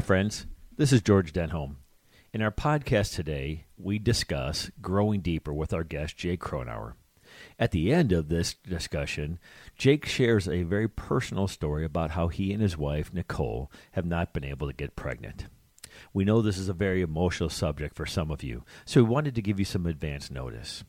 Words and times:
Hi, 0.00 0.06
friends. 0.06 0.46
This 0.78 0.94
is 0.94 1.02
George 1.02 1.34
Denholm. 1.34 1.76
In 2.32 2.40
our 2.40 2.50
podcast 2.50 3.14
today, 3.14 3.66
we 3.76 3.98
discuss 3.98 4.70
growing 4.80 5.20
deeper 5.20 5.52
with 5.52 5.74
our 5.74 5.84
guest, 5.84 6.16
Jake 6.16 6.40
Cronauer. 6.40 6.94
At 7.58 7.72
the 7.72 7.92
end 7.92 8.10
of 8.10 8.30
this 8.30 8.54
discussion, 8.54 9.38
Jake 9.76 10.06
shares 10.06 10.48
a 10.48 10.62
very 10.62 10.88
personal 10.88 11.48
story 11.48 11.84
about 11.84 12.12
how 12.12 12.28
he 12.28 12.50
and 12.50 12.62
his 12.62 12.78
wife, 12.78 13.12
Nicole, 13.12 13.70
have 13.92 14.06
not 14.06 14.32
been 14.32 14.42
able 14.42 14.68
to 14.68 14.72
get 14.72 14.96
pregnant. 14.96 15.48
We 16.14 16.24
know 16.24 16.40
this 16.40 16.56
is 16.56 16.70
a 16.70 16.72
very 16.72 17.02
emotional 17.02 17.50
subject 17.50 17.94
for 17.94 18.06
some 18.06 18.30
of 18.30 18.42
you, 18.42 18.64
so 18.86 19.02
we 19.02 19.10
wanted 19.10 19.34
to 19.34 19.42
give 19.42 19.58
you 19.58 19.66
some 19.66 19.84
advance 19.84 20.30
notice. 20.30 20.82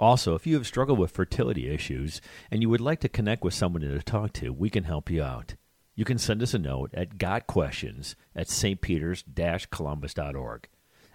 Also, 0.00 0.34
if 0.34 0.44
you 0.44 0.56
have 0.56 0.66
struggled 0.66 0.98
with 0.98 1.12
fertility 1.12 1.72
issues 1.72 2.20
and 2.50 2.62
you 2.62 2.68
would 2.68 2.80
like 2.80 2.98
to 3.02 3.08
connect 3.08 3.44
with 3.44 3.54
someone 3.54 3.82
to 3.82 4.02
talk 4.02 4.32
to, 4.32 4.52
we 4.52 4.68
can 4.68 4.82
help 4.82 5.08
you 5.08 5.22
out. 5.22 5.54
You 6.00 6.06
can 6.06 6.16
send 6.16 6.42
us 6.42 6.54
a 6.54 6.58
note 6.58 6.94
at 6.94 7.18
gotquestions 7.18 8.14
at 8.34 8.46
stpeters-columbus.org. 8.46 10.68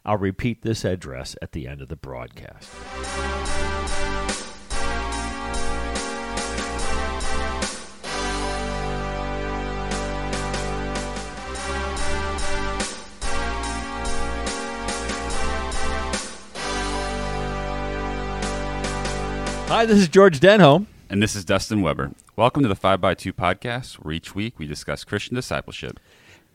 I'll 0.06 0.18
repeat 0.18 0.62
this 0.62 0.86
address 0.86 1.36
at 1.42 1.54
the 1.54 1.68
end 1.68 1.82
of 1.82 1.88
the 1.88 1.96
broadcast. 1.96 2.70
Hi, 19.68 19.88
this 19.88 19.98
is 19.98 20.08
George 20.08 20.40
Denholm. 20.40 20.86
And 21.10 21.24
this 21.24 21.36
is 21.36 21.44
Dustin 21.44 21.82
Weber. 21.82 22.12
Welcome 22.38 22.64
to 22.64 22.68
the 22.68 22.76
5x2 22.76 23.32
podcast, 23.32 23.94
where 23.94 24.14
each 24.14 24.36
week 24.36 24.60
we 24.60 24.68
discuss 24.68 25.06
Christian 25.06 25.36
discipleship. 25.36 26.02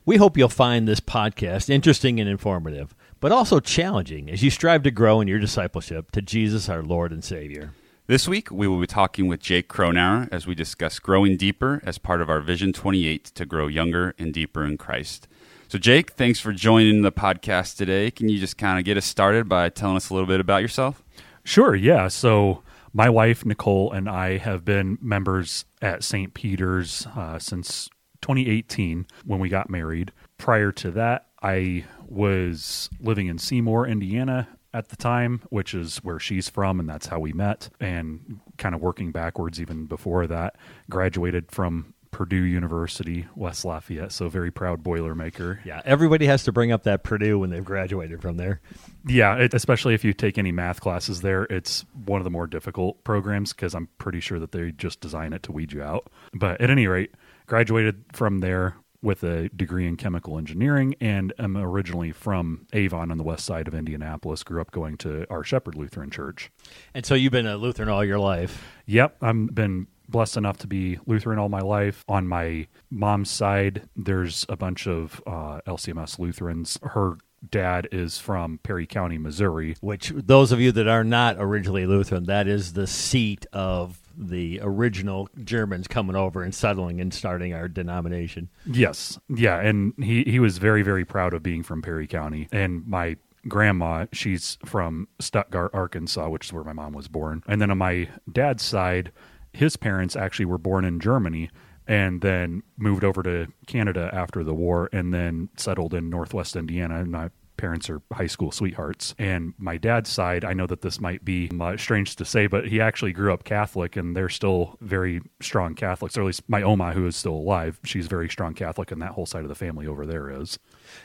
We 0.04 0.18
hope 0.18 0.36
you'll 0.36 0.50
find 0.50 0.86
this 0.86 1.00
podcast 1.00 1.70
interesting 1.70 2.20
and 2.20 2.28
informative, 2.28 2.94
but 3.18 3.32
also 3.32 3.60
challenging 3.60 4.28
as 4.28 4.42
you 4.42 4.50
strive 4.50 4.82
to 4.82 4.90
grow 4.90 5.22
in 5.22 5.28
your 5.28 5.38
discipleship 5.38 6.10
to 6.10 6.20
Jesus, 6.20 6.68
our 6.68 6.82
Lord 6.82 7.12
and 7.12 7.24
Savior. 7.24 7.72
This 8.08 8.28
week 8.28 8.50
we 8.50 8.68
will 8.68 8.78
be 8.78 8.86
talking 8.86 9.26
with 9.26 9.40
Jake 9.40 9.68
Cronauer 9.68 10.28
as 10.30 10.46
we 10.46 10.54
discuss 10.54 10.98
growing 10.98 11.38
deeper 11.38 11.80
as 11.82 11.96
part 11.96 12.20
of 12.20 12.28
our 12.28 12.40
Vision 12.40 12.74
28 12.74 13.24
to 13.24 13.46
grow 13.46 13.66
younger 13.66 14.14
and 14.18 14.34
deeper 14.34 14.66
in 14.66 14.76
Christ. 14.76 15.28
So, 15.68 15.78
Jake, 15.78 16.10
thanks 16.10 16.38
for 16.38 16.52
joining 16.52 17.00
the 17.00 17.12
podcast 17.12 17.78
today. 17.78 18.10
Can 18.10 18.28
you 18.28 18.38
just 18.38 18.58
kind 18.58 18.78
of 18.78 18.84
get 18.84 18.98
us 18.98 19.06
started 19.06 19.48
by 19.48 19.70
telling 19.70 19.96
us 19.96 20.10
a 20.10 20.12
little 20.12 20.28
bit 20.28 20.40
about 20.40 20.60
yourself? 20.60 21.02
Sure, 21.42 21.74
yeah. 21.74 22.08
So, 22.08 22.62
my 22.92 23.08
wife 23.08 23.44
Nicole 23.44 23.92
and 23.92 24.08
I 24.08 24.38
have 24.38 24.64
been 24.64 24.98
members 25.00 25.64
at 25.80 26.02
St. 26.02 26.34
Peter's 26.34 27.06
uh, 27.16 27.38
since 27.38 27.88
2018 28.22 29.06
when 29.24 29.40
we 29.40 29.48
got 29.48 29.70
married. 29.70 30.12
Prior 30.38 30.72
to 30.72 30.90
that, 30.92 31.26
I 31.42 31.84
was 32.06 32.90
living 33.00 33.28
in 33.28 33.38
Seymour, 33.38 33.86
Indiana 33.86 34.48
at 34.72 34.88
the 34.88 34.96
time, 34.96 35.42
which 35.50 35.74
is 35.74 35.98
where 35.98 36.18
she's 36.18 36.48
from, 36.48 36.78
and 36.78 36.88
that's 36.88 37.06
how 37.06 37.18
we 37.18 37.32
met. 37.32 37.70
And 37.80 38.40
kind 38.58 38.74
of 38.74 38.80
working 38.80 39.10
backwards, 39.10 39.60
even 39.60 39.86
before 39.86 40.26
that, 40.26 40.56
graduated 40.88 41.50
from 41.50 41.94
Purdue 42.10 42.42
University, 42.42 43.26
West 43.34 43.64
Lafayette. 43.64 44.12
So 44.12 44.28
very 44.28 44.50
proud 44.50 44.82
Boilermaker. 44.82 45.64
Yeah, 45.64 45.80
everybody 45.84 46.26
has 46.26 46.44
to 46.44 46.52
bring 46.52 46.72
up 46.72 46.82
that 46.84 47.02
Purdue 47.02 47.38
when 47.38 47.50
they've 47.50 47.64
graduated 47.64 48.20
from 48.20 48.36
there. 48.36 48.60
Yeah, 49.06 49.36
it, 49.36 49.54
especially 49.54 49.94
if 49.94 50.04
you 50.04 50.12
take 50.12 50.38
any 50.38 50.52
math 50.52 50.80
classes 50.80 51.20
there, 51.20 51.44
it's 51.44 51.84
one 52.04 52.20
of 52.20 52.24
the 52.24 52.30
more 52.30 52.46
difficult 52.46 53.02
programs 53.04 53.52
because 53.52 53.74
I'm 53.74 53.88
pretty 53.98 54.20
sure 54.20 54.38
that 54.38 54.52
they 54.52 54.72
just 54.72 55.00
design 55.00 55.32
it 55.32 55.42
to 55.44 55.52
weed 55.52 55.72
you 55.72 55.82
out. 55.82 56.10
But 56.32 56.60
at 56.60 56.70
any 56.70 56.86
rate, 56.86 57.14
graduated 57.46 58.04
from 58.12 58.38
there 58.38 58.76
with 59.02 59.22
a 59.22 59.48
degree 59.50 59.86
in 59.86 59.96
chemical 59.96 60.36
engineering 60.36 60.94
and 61.00 61.32
am 61.38 61.56
originally 61.56 62.12
from 62.12 62.66
Avon 62.72 63.10
on 63.10 63.16
the 63.16 63.24
west 63.24 63.46
side 63.46 63.66
of 63.66 63.74
Indianapolis. 63.74 64.42
Grew 64.42 64.60
up 64.60 64.70
going 64.70 64.96
to 64.98 65.26
our 65.30 65.42
Shepherd 65.42 65.74
Lutheran 65.74 66.10
Church. 66.10 66.50
And 66.94 67.06
so 67.06 67.14
you've 67.14 67.32
been 67.32 67.46
a 67.46 67.56
Lutheran 67.56 67.88
all 67.88 68.04
your 68.04 68.18
life. 68.18 68.62
Yep, 68.86 69.16
I've 69.22 69.54
been 69.54 69.86
blessed 70.10 70.36
enough 70.36 70.58
to 70.58 70.66
be 70.66 70.98
Lutheran 71.06 71.38
all 71.38 71.48
my 71.48 71.60
life. 71.60 72.04
On 72.08 72.26
my 72.26 72.66
mom's 72.90 73.30
side, 73.30 73.88
there's 73.96 74.46
a 74.48 74.56
bunch 74.56 74.86
of 74.86 75.22
uh, 75.26 75.60
LCMS 75.66 76.18
Lutherans. 76.18 76.78
Her 76.82 77.18
dad 77.48 77.88
is 77.90 78.18
from 78.18 78.58
Perry 78.62 78.86
County, 78.86 79.18
Missouri. 79.18 79.76
Which, 79.80 80.12
those 80.14 80.52
of 80.52 80.60
you 80.60 80.72
that 80.72 80.88
are 80.88 81.04
not 81.04 81.36
originally 81.38 81.86
Lutheran, 81.86 82.24
that 82.24 82.46
is 82.46 82.74
the 82.74 82.86
seat 82.86 83.46
of 83.52 84.00
the 84.16 84.60
original 84.62 85.28
Germans 85.42 85.88
coming 85.88 86.16
over 86.16 86.42
and 86.42 86.54
settling 86.54 87.00
and 87.00 87.14
starting 87.14 87.54
our 87.54 87.68
denomination. 87.68 88.50
Yes. 88.66 89.18
Yeah. 89.28 89.58
And 89.58 89.94
he, 89.98 90.24
he 90.24 90.38
was 90.38 90.58
very, 90.58 90.82
very 90.82 91.04
proud 91.04 91.32
of 91.32 91.42
being 91.42 91.62
from 91.62 91.80
Perry 91.80 92.06
County. 92.06 92.48
And 92.52 92.86
my 92.86 93.16
grandma, 93.48 94.06
she's 94.12 94.58
from 94.64 95.08
Stuttgart, 95.18 95.70
Arkansas, 95.72 96.28
which 96.28 96.46
is 96.46 96.52
where 96.52 96.64
my 96.64 96.74
mom 96.74 96.92
was 96.92 97.08
born. 97.08 97.42
And 97.46 97.62
then 97.62 97.70
on 97.70 97.78
my 97.78 98.08
dad's 98.30 98.62
side, 98.62 99.12
his 99.52 99.76
parents 99.76 100.16
actually 100.16 100.44
were 100.44 100.58
born 100.58 100.84
in 100.84 101.00
Germany 101.00 101.50
and 101.86 102.20
then 102.20 102.62
moved 102.76 103.04
over 103.04 103.22
to 103.22 103.48
Canada 103.66 104.10
after 104.12 104.44
the 104.44 104.54
war 104.54 104.88
and 104.92 105.12
then 105.12 105.48
settled 105.56 105.92
in 105.92 106.08
Northwest 106.08 106.54
Indiana. 106.54 107.04
My 107.04 107.30
parents 107.60 107.90
are 107.90 108.00
high 108.12 108.26
school 108.26 108.50
sweethearts. 108.50 109.14
And 109.18 109.52
my 109.58 109.76
dad's 109.76 110.08
side, 110.08 110.44
I 110.44 110.54
know 110.54 110.66
that 110.66 110.80
this 110.80 111.00
might 111.00 111.24
be 111.24 111.50
uh, 111.60 111.76
strange 111.76 112.16
to 112.16 112.24
say, 112.24 112.46
but 112.46 112.66
he 112.66 112.80
actually 112.80 113.12
grew 113.12 113.32
up 113.32 113.44
Catholic 113.44 113.96
and 113.96 114.16
they're 114.16 114.30
still 114.30 114.78
very 114.80 115.20
strong 115.40 115.74
Catholics, 115.74 116.16
or 116.16 116.22
at 116.22 116.26
least 116.26 116.48
my 116.48 116.62
Oma, 116.62 116.92
who 116.92 117.06
is 117.06 117.16
still 117.16 117.34
alive, 117.34 117.78
she's 117.84 118.06
very 118.06 118.28
strong 118.28 118.54
Catholic, 118.54 118.90
and 118.90 119.02
that 119.02 119.12
whole 119.12 119.26
side 119.26 119.42
of 119.42 119.48
the 119.48 119.54
family 119.54 119.86
over 119.86 120.06
there 120.06 120.30
is. 120.30 120.58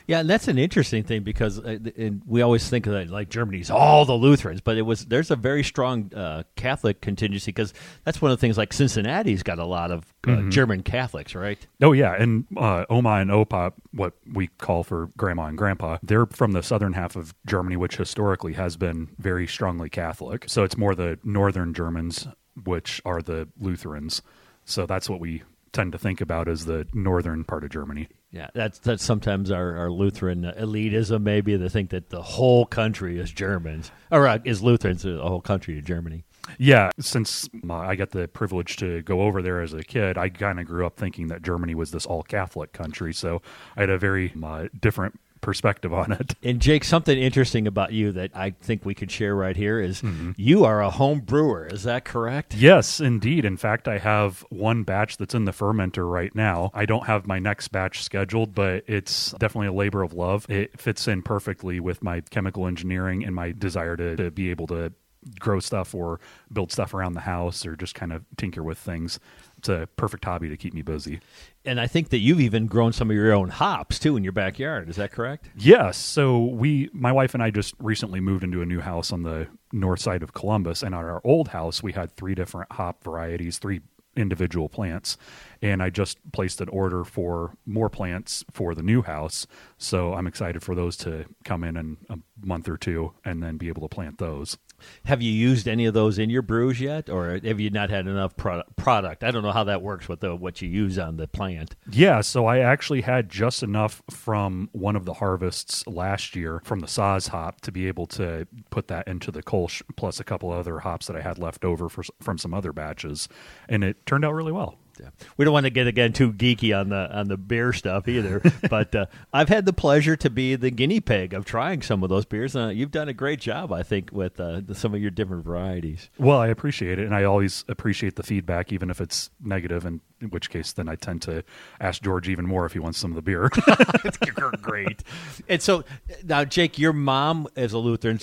Yeah, 0.06 0.20
and 0.20 0.30
that's 0.30 0.48
an 0.48 0.58
interesting 0.58 1.02
thing 1.02 1.22
because 1.22 1.58
uh, 1.58 1.78
we 2.26 2.42
always 2.42 2.68
think 2.68 2.84
that 2.84 3.10
like 3.10 3.28
Germany's 3.28 3.70
all 3.70 4.04
the 4.04 4.14
Lutherans, 4.14 4.60
but 4.60 4.76
it 4.76 4.82
was 4.82 5.06
there's 5.06 5.30
a 5.30 5.36
very 5.36 5.64
strong 5.64 6.12
uh, 6.14 6.44
Catholic 6.56 7.00
contingency 7.00 7.50
because 7.50 7.74
that's 8.04 8.22
one 8.22 8.30
of 8.30 8.38
the 8.38 8.40
things 8.40 8.56
like 8.56 8.72
Cincinnati's 8.72 9.42
got 9.42 9.58
a 9.58 9.64
lot 9.64 9.90
of 9.90 10.04
uh, 10.24 10.30
mm-hmm. 10.30 10.50
German 10.50 10.82
Catholics, 10.82 11.34
right? 11.34 11.64
Oh 11.82 11.92
yeah, 11.92 12.14
and 12.14 12.46
uh, 12.56 12.84
Oma 12.88 13.16
and 13.16 13.30
Opa, 13.30 13.72
what 13.92 14.14
we 14.32 14.48
call 14.58 14.84
for 14.84 15.10
grandma 15.16 15.46
and 15.46 15.58
grandpa, 15.58 15.98
they're 16.02 16.26
from 16.26 16.52
the 16.52 16.62
southern 16.62 16.92
half 16.92 17.16
of 17.16 17.34
Germany, 17.46 17.76
which 17.76 17.96
historically 17.96 18.54
has 18.54 18.76
been 18.76 19.08
very 19.18 19.46
strongly 19.46 19.90
Catholic. 19.90 20.44
So 20.48 20.64
it's 20.64 20.76
more 20.76 20.94
the 20.94 21.18
northern 21.24 21.74
Germans, 21.74 22.28
which 22.64 23.02
are 23.04 23.22
the 23.22 23.48
Lutherans. 23.58 24.22
So 24.64 24.86
that's 24.86 25.08
what 25.08 25.20
we 25.20 25.42
tend 25.72 25.92
to 25.92 25.98
think 25.98 26.20
about 26.20 26.48
as 26.48 26.64
the 26.64 26.86
northern 26.92 27.44
part 27.44 27.64
of 27.64 27.70
Germany. 27.70 28.08
Yeah, 28.30 28.48
that's 28.54 28.78
that's 28.80 29.04
sometimes 29.04 29.50
our, 29.50 29.76
our 29.76 29.90
Lutheran 29.90 30.42
elitism. 30.42 31.22
Maybe 31.22 31.56
they 31.56 31.68
think 31.68 31.90
that 31.90 32.10
the 32.10 32.22
whole 32.22 32.66
country 32.66 33.18
is 33.18 33.30
Germans 33.30 33.90
or 34.10 34.26
uh, 34.26 34.38
is 34.44 34.62
Lutherans. 34.62 35.02
The 35.02 35.18
whole 35.22 35.40
country 35.40 35.78
is 35.78 35.84
Germany. 35.84 36.24
Yeah, 36.58 36.90
since 37.00 37.48
uh, 37.68 37.74
I 37.74 37.96
got 37.96 38.10
the 38.10 38.28
privilege 38.28 38.76
to 38.76 39.02
go 39.02 39.22
over 39.22 39.42
there 39.42 39.60
as 39.60 39.72
a 39.72 39.82
kid, 39.82 40.16
I 40.18 40.28
kind 40.28 40.60
of 40.60 40.66
grew 40.66 40.86
up 40.86 40.96
thinking 40.96 41.28
that 41.28 41.42
Germany 41.42 41.74
was 41.74 41.90
this 41.90 42.06
all 42.06 42.22
Catholic 42.22 42.72
country. 42.72 43.12
So 43.12 43.42
I 43.76 43.80
had 43.80 43.90
a 43.90 43.98
very 43.98 44.32
uh, 44.42 44.68
different 44.78 45.18
perspective 45.46 45.94
on 45.94 46.10
it. 46.10 46.34
And 46.42 46.60
Jake, 46.60 46.84
something 46.84 47.16
interesting 47.16 47.66
about 47.66 47.92
you 47.92 48.12
that 48.12 48.32
I 48.34 48.50
think 48.50 48.84
we 48.84 48.94
could 48.94 49.10
share 49.10 49.34
right 49.34 49.56
here 49.56 49.80
is 49.80 50.02
mm-hmm. 50.02 50.32
you 50.36 50.64
are 50.64 50.82
a 50.82 50.90
home 50.90 51.20
brewer. 51.20 51.66
Is 51.66 51.84
that 51.84 52.04
correct? 52.04 52.54
Yes, 52.54 53.00
indeed. 53.00 53.44
In 53.44 53.56
fact, 53.56 53.88
I 53.88 53.98
have 53.98 54.44
one 54.50 54.82
batch 54.82 55.16
that's 55.16 55.34
in 55.34 55.44
the 55.44 55.52
fermenter 55.52 56.08
right 56.10 56.34
now. 56.34 56.70
I 56.74 56.84
don't 56.84 57.06
have 57.06 57.26
my 57.26 57.38
next 57.38 57.68
batch 57.68 58.02
scheduled, 58.02 58.54
but 58.54 58.84
it's 58.88 59.32
definitely 59.38 59.68
a 59.68 59.72
labor 59.72 60.02
of 60.02 60.12
love. 60.12 60.46
It 60.50 60.80
fits 60.80 61.06
in 61.06 61.22
perfectly 61.22 61.78
with 61.80 62.02
my 62.02 62.22
chemical 62.22 62.66
engineering 62.66 63.24
and 63.24 63.34
my 63.34 63.52
desire 63.52 63.96
to, 63.96 64.16
to 64.16 64.30
be 64.32 64.50
able 64.50 64.66
to 64.68 64.92
grow 65.38 65.60
stuff 65.60 65.94
or 65.94 66.20
build 66.52 66.72
stuff 66.72 66.94
around 66.94 67.14
the 67.14 67.20
house 67.20 67.66
or 67.66 67.76
just 67.76 67.94
kind 67.94 68.12
of 68.12 68.24
tinker 68.36 68.62
with 68.62 68.78
things 68.78 69.18
it's 69.68 69.82
a 69.82 69.88
perfect 69.96 70.24
hobby 70.24 70.48
to 70.48 70.56
keep 70.56 70.74
me 70.74 70.82
busy. 70.82 71.20
And 71.64 71.80
I 71.80 71.86
think 71.86 72.10
that 72.10 72.18
you've 72.18 72.40
even 72.40 72.66
grown 72.66 72.92
some 72.92 73.10
of 73.10 73.16
your 73.16 73.32
own 73.32 73.48
hops 73.48 73.98
too 73.98 74.16
in 74.16 74.22
your 74.22 74.32
backyard. 74.32 74.88
Is 74.88 74.96
that 74.96 75.12
correct? 75.12 75.50
Yes. 75.56 75.96
So 75.96 76.44
we, 76.44 76.88
my 76.92 77.12
wife 77.12 77.34
and 77.34 77.42
I, 77.42 77.50
just 77.50 77.74
recently 77.80 78.20
moved 78.20 78.44
into 78.44 78.62
a 78.62 78.66
new 78.66 78.80
house 78.80 79.12
on 79.12 79.22
the 79.22 79.48
north 79.72 80.00
side 80.00 80.22
of 80.22 80.32
Columbus, 80.32 80.82
and 80.82 80.94
on 80.94 81.04
our 81.04 81.20
old 81.24 81.48
house 81.48 81.82
we 81.82 81.92
had 81.92 82.12
three 82.12 82.34
different 82.34 82.70
hop 82.72 83.02
varieties, 83.02 83.58
three 83.58 83.80
individual 84.16 84.68
plants. 84.68 85.16
And 85.60 85.82
I 85.82 85.90
just 85.90 86.18
placed 86.32 86.60
an 86.60 86.68
order 86.68 87.04
for 87.04 87.56
more 87.66 87.90
plants 87.90 88.44
for 88.52 88.74
the 88.74 88.82
new 88.82 89.02
house. 89.02 89.46
So 89.78 90.14
I'm 90.14 90.26
excited 90.26 90.62
for 90.62 90.74
those 90.74 90.96
to 90.98 91.26
come 91.44 91.64
in 91.64 91.76
in 91.76 91.96
a 92.08 92.18
month 92.44 92.68
or 92.68 92.76
two 92.76 93.12
and 93.24 93.42
then 93.42 93.56
be 93.56 93.68
able 93.68 93.86
to 93.86 93.94
plant 93.94 94.18
those. 94.18 94.56
Have 95.04 95.22
you 95.22 95.30
used 95.30 95.68
any 95.68 95.86
of 95.86 95.94
those 95.94 96.18
in 96.18 96.30
your 96.30 96.42
brews 96.42 96.80
yet, 96.80 97.08
or 97.08 97.38
have 97.42 97.60
you 97.60 97.70
not 97.70 97.90
had 97.90 98.06
enough 98.06 98.36
pro- 98.36 98.62
product? 98.76 99.24
I 99.24 99.30
don't 99.30 99.42
know 99.42 99.52
how 99.52 99.64
that 99.64 99.82
works 99.82 100.08
with 100.08 100.20
the, 100.20 100.34
what 100.34 100.62
you 100.62 100.68
use 100.68 100.98
on 100.98 101.16
the 101.16 101.28
plant. 101.28 101.76
Yeah, 101.90 102.20
so 102.20 102.46
I 102.46 102.58
actually 102.58 103.02
had 103.02 103.28
just 103.28 103.62
enough 103.62 104.02
from 104.10 104.68
one 104.72 104.96
of 104.96 105.04
the 105.04 105.14
harvests 105.14 105.86
last 105.86 106.36
year 106.36 106.60
from 106.64 106.80
the 106.80 106.86
Saaz 106.86 107.28
hop 107.28 107.60
to 107.62 107.72
be 107.72 107.88
able 107.88 108.06
to 108.06 108.46
put 108.70 108.88
that 108.88 109.06
into 109.08 109.30
the 109.30 109.42
Kolsch, 109.42 109.82
plus 109.96 110.20
a 110.20 110.24
couple 110.24 110.50
other 110.50 110.80
hops 110.80 111.06
that 111.06 111.16
I 111.16 111.20
had 111.20 111.38
left 111.38 111.64
over 111.64 111.88
for, 111.88 112.04
from 112.20 112.38
some 112.38 112.54
other 112.54 112.72
batches, 112.72 113.28
and 113.68 113.84
it 113.84 114.04
turned 114.06 114.24
out 114.24 114.34
really 114.34 114.52
well. 114.52 114.78
Yeah. 115.00 115.10
We 115.36 115.44
don't 115.44 115.52
want 115.52 115.64
to 115.64 115.70
get 115.70 115.86
again 115.86 116.12
too 116.12 116.32
geeky 116.32 116.78
on 116.78 116.88
the 116.88 117.16
on 117.16 117.28
the 117.28 117.36
beer 117.36 117.72
stuff 117.72 118.08
either, 118.08 118.42
but 118.70 118.94
uh, 118.94 119.06
I've 119.32 119.48
had 119.48 119.66
the 119.66 119.72
pleasure 119.72 120.16
to 120.16 120.30
be 120.30 120.56
the 120.56 120.70
guinea 120.70 121.00
pig 121.00 121.34
of 121.34 121.44
trying 121.44 121.82
some 121.82 122.02
of 122.02 122.08
those 122.08 122.24
beers. 122.24 122.56
Uh, 122.56 122.68
you've 122.68 122.90
done 122.90 123.08
a 123.08 123.14
great 123.14 123.40
job, 123.40 123.72
I 123.72 123.82
think, 123.82 124.10
with 124.12 124.40
uh, 124.40 124.60
the, 124.64 124.74
some 124.74 124.94
of 124.94 125.00
your 125.00 125.10
different 125.10 125.44
varieties. 125.44 126.10
Well, 126.18 126.38
I 126.38 126.48
appreciate 126.48 126.98
it, 126.98 127.06
and 127.06 127.14
I 127.14 127.24
always 127.24 127.64
appreciate 127.68 128.16
the 128.16 128.22
feedback, 128.22 128.72
even 128.72 128.90
if 128.90 129.00
it's 129.00 129.30
negative. 129.42 129.84
And 129.84 130.00
in 130.20 130.30
which 130.30 130.50
case, 130.50 130.72
then 130.72 130.88
I 130.88 130.96
tend 130.96 131.22
to 131.22 131.44
ask 131.80 132.02
George 132.02 132.28
even 132.28 132.46
more 132.46 132.64
if 132.66 132.72
he 132.72 132.78
wants 132.78 132.98
some 132.98 133.10
of 133.10 133.16
the 133.16 133.22
beer. 133.22 133.50
great. 134.62 135.02
And 135.48 135.60
so 135.60 135.84
now, 136.24 136.44
Jake, 136.44 136.78
your 136.78 136.92
mom 136.92 137.48
is 137.56 137.72
a 137.72 137.78
Lutheran, 137.78 138.18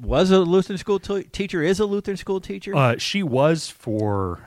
was 0.00 0.30
a 0.30 0.40
Lutheran 0.40 0.78
school 0.78 0.98
t- 0.98 1.24
teacher, 1.24 1.62
is 1.62 1.80
a 1.80 1.86
Lutheran 1.86 2.16
school 2.16 2.40
teacher. 2.40 2.74
Uh, 2.74 2.96
she 2.98 3.22
was 3.22 3.68
for 3.68 4.40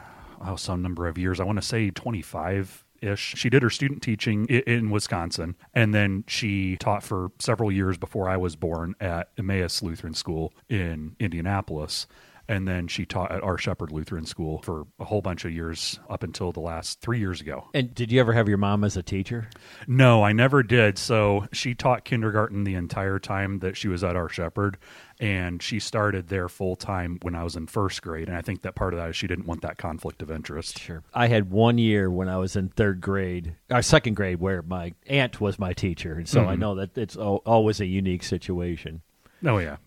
oh, 0.46 0.56
some 0.56 0.82
number 0.82 1.08
of 1.08 1.18
years. 1.18 1.40
I 1.40 1.44
want 1.44 1.58
to 1.58 1.68
say 1.68 1.90
25 1.90 2.84
ish. 3.02 3.36
She 3.38 3.50
did 3.50 3.64
her 3.64 3.70
student 3.70 4.02
teaching 4.02 4.46
in 4.48 4.90
Wisconsin, 4.90 5.56
and 5.74 5.94
then 5.94 6.24
she 6.28 6.78
taught 6.78 7.04
for 7.04 7.32
several 7.40 7.72
years 7.72 7.98
before 7.98 8.30
I 8.30 8.38
was 8.38 8.56
born 8.56 8.96
at 9.00 9.30
Emmaus 9.38 9.82
Lutheran 9.82 10.14
School 10.14 10.54
in 10.70 11.16
Indianapolis 11.20 12.08
and 12.48 12.68
then 12.68 12.88
she 12.88 13.06
taught 13.06 13.32
at 13.32 13.44
our 13.44 13.58
Shepherd 13.58 13.92
Lutheran 13.92 14.26
School 14.26 14.62
for 14.62 14.86
a 15.00 15.06
whole 15.06 15.22
bunch 15.22 15.46
of 15.46 15.52
years 15.52 16.00
up 16.10 16.24
until 16.24 16.52
the 16.52 16.60
last 16.60 17.02
three 17.02 17.20
years 17.20 17.42
ago. 17.42 17.68
And 17.74 17.94
did 17.94 18.12
you 18.12 18.20
ever 18.20 18.34
have 18.34 18.48
your 18.48 18.58
mom 18.58 18.84
as 18.84 18.98
a 18.98 19.04
teacher? 19.04 19.50
No, 19.88 20.24
I 20.24 20.32
never 20.32 20.64
did. 20.64 20.98
So 20.98 21.48
she 21.52 21.74
taught 21.74 22.06
kindergarten 22.06 22.64
the 22.64 22.76
entire 22.76 23.20
time 23.20 23.60
that 23.60 23.78
she 23.78 23.88
was 23.88 24.04
at 24.04 24.16
our 24.16 24.30
Shepherd, 24.30 24.78
and 25.20 25.62
she 25.62 25.80
started 25.80 26.28
there 26.28 26.50
full 26.50 26.76
time 26.76 27.20
when 27.22 27.36
I 27.36 27.44
was 27.44 27.56
in 27.56 27.68
first 27.68 28.02
grade. 28.02 28.28
And 28.28 28.38
I 28.38 28.42
think 28.42 28.64
that 28.64 28.76
part 28.76 28.94
of 28.94 29.00
that 29.00 29.10
is 29.10 29.16
she 29.16 29.28
didn't 29.28 29.46
want 29.46 29.62
that 29.62 29.78
conflict 29.78 30.22
of 30.22 30.30
interest. 30.30 30.80
Sure. 30.80 31.04
I 31.14 31.28
had 31.28 31.52
one 31.52 31.78
year 31.78 32.10
when 32.10 32.28
I 32.28 32.38
was 32.38 32.56
in 32.56 32.70
third 32.70 33.02
grade, 33.02 33.56
or 33.70 33.82
second 33.82 34.16
grade, 34.16 34.40
where 34.40 34.62
my 34.62 34.94
aunt 35.08 35.40
was 35.40 35.58
my 35.58 35.74
teacher, 35.74 36.16
and 36.16 36.28
so 36.28 36.42
mm-hmm. 36.42 36.50
I 36.50 36.56
know 36.56 36.76
that 36.76 36.98
it's 36.98 37.16
always 37.16 37.80
a 37.80 37.86
unique 37.86 38.24
situation. 38.24 39.02
Oh 39.46 39.58
yeah. 39.58 39.78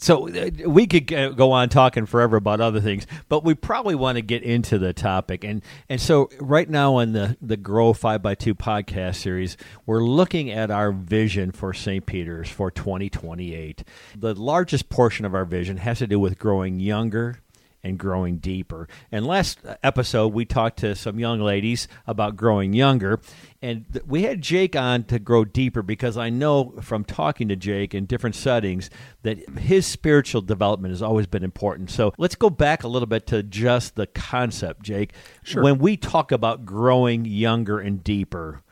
So 0.00 0.28
uh, 0.28 0.50
we 0.66 0.86
could 0.86 1.08
go 1.08 1.50
on 1.50 1.68
talking 1.68 2.06
forever 2.06 2.36
about 2.36 2.60
other 2.60 2.80
things, 2.80 3.06
but 3.28 3.42
we 3.42 3.54
probably 3.54 3.96
want 3.96 4.16
to 4.16 4.22
get 4.22 4.44
into 4.44 4.78
the 4.78 4.92
topic. 4.92 5.42
And 5.42 5.62
and 5.88 6.00
so 6.00 6.30
right 6.38 6.70
now 6.70 6.94
on 6.94 7.12
the 7.12 7.36
the 7.42 7.56
Grow 7.56 7.92
Five 7.92 8.22
by 8.22 8.36
Two 8.36 8.54
podcast 8.54 9.16
series, 9.16 9.56
we're 9.86 10.04
looking 10.04 10.50
at 10.50 10.70
our 10.70 10.92
vision 10.92 11.50
for 11.50 11.74
St. 11.74 12.06
Peter's 12.06 12.48
for 12.48 12.70
2028. 12.70 13.82
The 14.16 14.34
largest 14.34 14.88
portion 14.88 15.24
of 15.24 15.34
our 15.34 15.44
vision 15.44 15.78
has 15.78 15.98
to 15.98 16.06
do 16.06 16.20
with 16.20 16.38
growing 16.38 16.78
younger 16.78 17.40
and 17.82 17.98
growing 17.98 18.38
deeper. 18.38 18.88
And 19.12 19.26
last 19.26 19.60
episode, 19.82 20.32
we 20.32 20.44
talked 20.44 20.78
to 20.80 20.94
some 20.94 21.18
young 21.18 21.40
ladies 21.40 21.88
about 22.06 22.36
growing 22.36 22.72
younger. 22.72 23.20
And 23.62 23.86
we 24.06 24.22
had 24.22 24.40
Jake 24.40 24.76
on 24.76 25.04
to 25.04 25.18
grow 25.18 25.44
deeper 25.44 25.82
because 25.82 26.16
I 26.16 26.30
know 26.30 26.74
from 26.80 27.04
talking 27.04 27.48
to 27.48 27.56
Jake 27.56 27.94
in 27.94 28.06
different 28.06 28.36
settings 28.36 28.90
that 29.22 29.48
his 29.58 29.86
spiritual 29.86 30.42
development 30.42 30.92
has 30.92 31.02
always 31.02 31.26
been 31.26 31.44
important. 31.44 31.90
So 31.90 32.12
let's 32.18 32.34
go 32.34 32.50
back 32.50 32.84
a 32.84 32.88
little 32.88 33.06
bit 33.06 33.26
to 33.28 33.42
just 33.42 33.96
the 33.96 34.06
concept, 34.06 34.82
Jake. 34.82 35.12
Sure. 35.42 35.62
When 35.62 35.78
we 35.78 35.96
talk 35.96 36.32
about 36.32 36.64
growing 36.64 37.24
younger 37.24 37.78
and 37.78 38.02
deeper, 38.02 38.62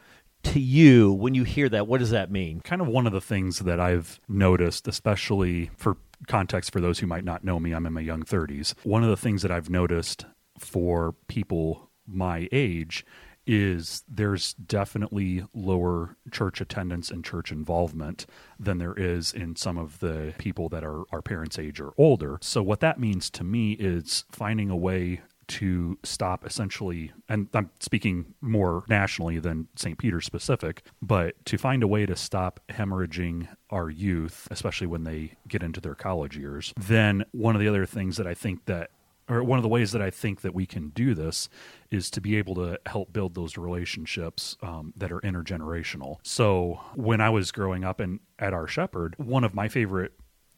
to 0.53 0.61
you 0.61 1.13
when 1.13 1.35
you 1.35 1.43
hear 1.43 1.69
that 1.69 1.89
what 1.89 1.99
does 1.99 2.11
that 2.11 2.31
mean 2.31 2.61
kind 2.61 2.81
of 2.81 2.87
one 2.87 3.05
of 3.05 3.13
the 3.13 3.21
things 3.21 3.59
that 3.61 3.81
i've 3.81 4.21
noticed 4.29 4.87
especially 4.87 5.71
for 5.77 5.97
context 6.27 6.73
for 6.73 6.81
those 6.81 6.99
who 6.99 7.07
might 7.07 7.25
not 7.25 7.45
know 7.45 7.59
me, 7.59 7.73
I'm 7.73 7.87
in 7.87 7.93
my 7.93 8.01
young 8.01 8.23
30s. 8.23 8.75
One 8.85 9.03
of 9.03 9.11
the 9.11 9.17
things 9.17 9.43
that 9.43 9.51
I've 9.51 9.71
noticed 9.71 10.27
for 10.59 11.15
people 11.29 11.91
my 12.07 12.49
age 12.53 13.05
is 13.47 14.03
there's 14.09 14.55
definitely 14.55 15.45
lower 15.55 16.17
church 16.33 16.61
attendance 16.61 17.11
and 17.11 17.25
church 17.25 17.53
involvement 17.53 18.27
than 18.59 18.79
there 18.79 18.95
is 18.95 19.33
in 19.33 19.55
some 19.55 19.79
of 19.79 20.01
the 20.01 20.35
people 20.39 20.69
that 20.69 20.83
are 20.83 21.05
our 21.13 21.23
parents' 21.23 21.59
age 21.59 21.81
or 21.81 21.93
older. 21.97 22.39
So, 22.43 22.63
what 22.63 22.81
that 22.81 22.99
means 22.99 23.31
to 23.31 23.45
me 23.45 23.73
is 23.73 24.25
finding 24.33 24.69
a 24.69 24.77
way 24.77 25.21
to 25.49 25.99
stop 26.03 26.45
essentially, 26.45 27.13
and 27.29 27.49
I'm 27.55 27.71
speaking 27.81 28.35
more 28.41 28.85
nationally 28.89 29.39
than 29.39 29.69
St. 29.77 29.99
Peter 29.99 30.21
specific, 30.21 30.83
but 31.01 31.45
to 31.47 31.59
find 31.59 31.83
a 31.83 31.89
way 31.89 32.07
to 32.07 32.17
stop 32.17 32.61
hemorrhaging 32.69 33.49
our 33.71 33.91
youth, 33.91 34.49
especially 34.51 34.87
when 34.87 35.05
they 35.05 35.33
get 35.49 35.63
into 35.63 35.81
their 35.81 35.95
college 35.95 36.37
years, 36.37 36.73
then 36.77 37.25
one 37.33 37.55
of 37.55 37.61
the 37.61 37.69
other 37.69 37.87
things 37.87 38.17
that 38.17 38.27
I 38.27 38.35
think 38.35 38.65
that 38.67 38.91
or 39.29 39.43
one 39.43 39.59
of 39.59 39.63
the 39.63 39.69
ways 39.69 39.93
that 39.93 40.03
I 40.03 40.11
think 40.11 40.43
that 40.43 40.55
we 40.55 40.67
can 40.67 40.91
do 40.91 41.15
this 41.15 41.49
is 41.91 42.11
to 42.11 42.21
be 42.21 42.37
able 42.37 42.55
to 42.57 42.79
help 42.87 43.13
build 43.13 43.35
those 43.35 43.57
relationships 43.57 44.57
um, 44.63 44.93
that 44.97 45.11
are 45.11 45.21
intergenerational. 45.21 46.19
So 46.23 46.81
when 46.95 47.21
I 47.21 47.31
was 47.31 47.51
growing 47.51 47.85
up 47.85 48.01
and 48.01 48.21
at 48.39 48.53
our 48.53 48.69
Shepherd, 48.69 49.15
one 49.19 49.45
of 49.45 49.55
my 49.55 49.69
favorite 49.69 50.13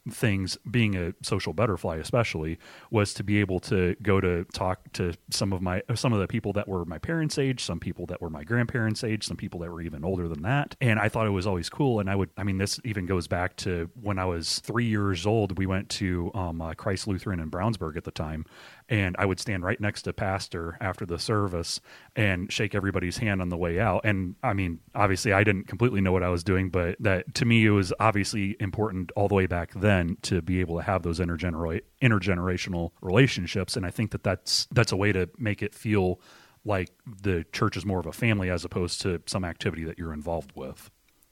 things 0.09 0.57
being 0.69 0.95
a 0.95 1.13
social 1.21 1.53
butterfly 1.53 1.97
especially 1.97 2.57
was 2.91 3.13
to 3.13 3.23
be 3.23 3.39
able 3.39 3.59
to 3.59 3.95
go 4.01 4.19
to 4.19 4.45
talk 4.53 4.91
to 4.93 5.13
some 5.29 5.53
of 5.53 5.61
my 5.61 5.81
some 5.95 6.13
of 6.13 6.19
the 6.19 6.27
people 6.27 6.53
that 6.53 6.67
were 6.67 6.85
my 6.85 6.97
parents 6.97 7.37
age 7.37 7.63
some 7.63 7.79
people 7.79 8.05
that 8.05 8.21
were 8.21 8.29
my 8.29 8.43
grandparents 8.43 9.03
age 9.03 9.25
some 9.25 9.37
people 9.37 9.59
that 9.59 9.69
were 9.69 9.81
even 9.81 10.03
older 10.03 10.27
than 10.27 10.41
that. 10.41 10.75
And 10.81 10.99
i 10.99 11.09
thought 11.09 11.27
it 11.27 11.31
was 11.31 11.47
always 11.47 11.69
cool. 11.69 11.99
And 11.99 12.09
i 12.09 12.15
would 12.15 12.29
i 12.37 12.43
mean 12.43 12.57
this 12.57 12.79
even 12.83 13.05
goes 13.05 13.27
back 13.27 13.55
to 13.57 13.89
when 14.01 14.19
i 14.19 14.25
was 14.25 14.59
three 14.59 14.85
years 14.85 15.25
old 15.25 15.57
we 15.57 15.65
went 15.65 15.89
to 15.89 16.31
um, 16.33 16.61
uh, 16.61 16.73
christ 16.73 17.07
lutheran 17.07 17.39
in 17.39 17.49
brownsburg 17.49 17.97
at 17.97 18.03
the 18.03 18.11
time 18.11 18.45
and 18.89 19.15
I 19.19 19.25
would 19.25 19.39
stand 19.39 19.63
right 19.63 19.79
next 19.79 20.03
to 20.03 20.13
pastor 20.13 20.77
after 20.81 21.05
the 21.05 21.19
service 21.19 21.79
and 22.15 22.51
shake 22.51 22.73
everybody's 22.73 23.17
hand 23.17 23.41
on 23.41 23.49
the 23.49 23.57
way 23.57 23.79
out. 23.79 24.01
And 24.03 24.35
I 24.43 24.53
mean, 24.53 24.79
obviously, 24.95 25.31
I 25.31 25.43
didn't 25.43 25.67
completely 25.67 26.01
know 26.01 26.11
what 26.11 26.23
I 26.23 26.29
was 26.29 26.43
doing, 26.43 26.69
but 26.69 26.97
that 26.99 27.33
to 27.35 27.45
me 27.45 27.65
it 27.65 27.69
was 27.69 27.93
obviously 27.99 28.57
important 28.59 29.11
all 29.15 29.27
the 29.27 29.35
way 29.35 29.45
back 29.45 29.73
then 29.73 30.17
to 30.23 30.41
be 30.41 30.59
able 30.59 30.77
to 30.77 30.83
have 30.83 31.03
those 31.03 31.19
intergener- 31.19 31.81
intergenerational 32.01 32.91
relationships. 33.01 33.77
And 33.77 33.85
I 33.85 33.91
think 33.91 34.11
that 34.11 34.23
that's 34.23 34.67
that's 34.71 34.91
a 34.91 34.97
way 34.97 35.11
to 35.11 35.29
make 35.37 35.61
it 35.61 35.75
feel 35.75 36.19
like 36.65 36.91
the 37.21 37.45
church 37.53 37.77
is 37.77 37.85
more 37.85 37.99
of 37.99 38.05
a 38.05 38.11
family 38.11 38.49
as 38.49 38.65
opposed 38.65 39.01
to 39.01 39.21
some 39.27 39.45
activity 39.45 39.83
that 39.85 39.97
you're 39.97 40.13
involved 40.13 40.51
with. 40.55 40.89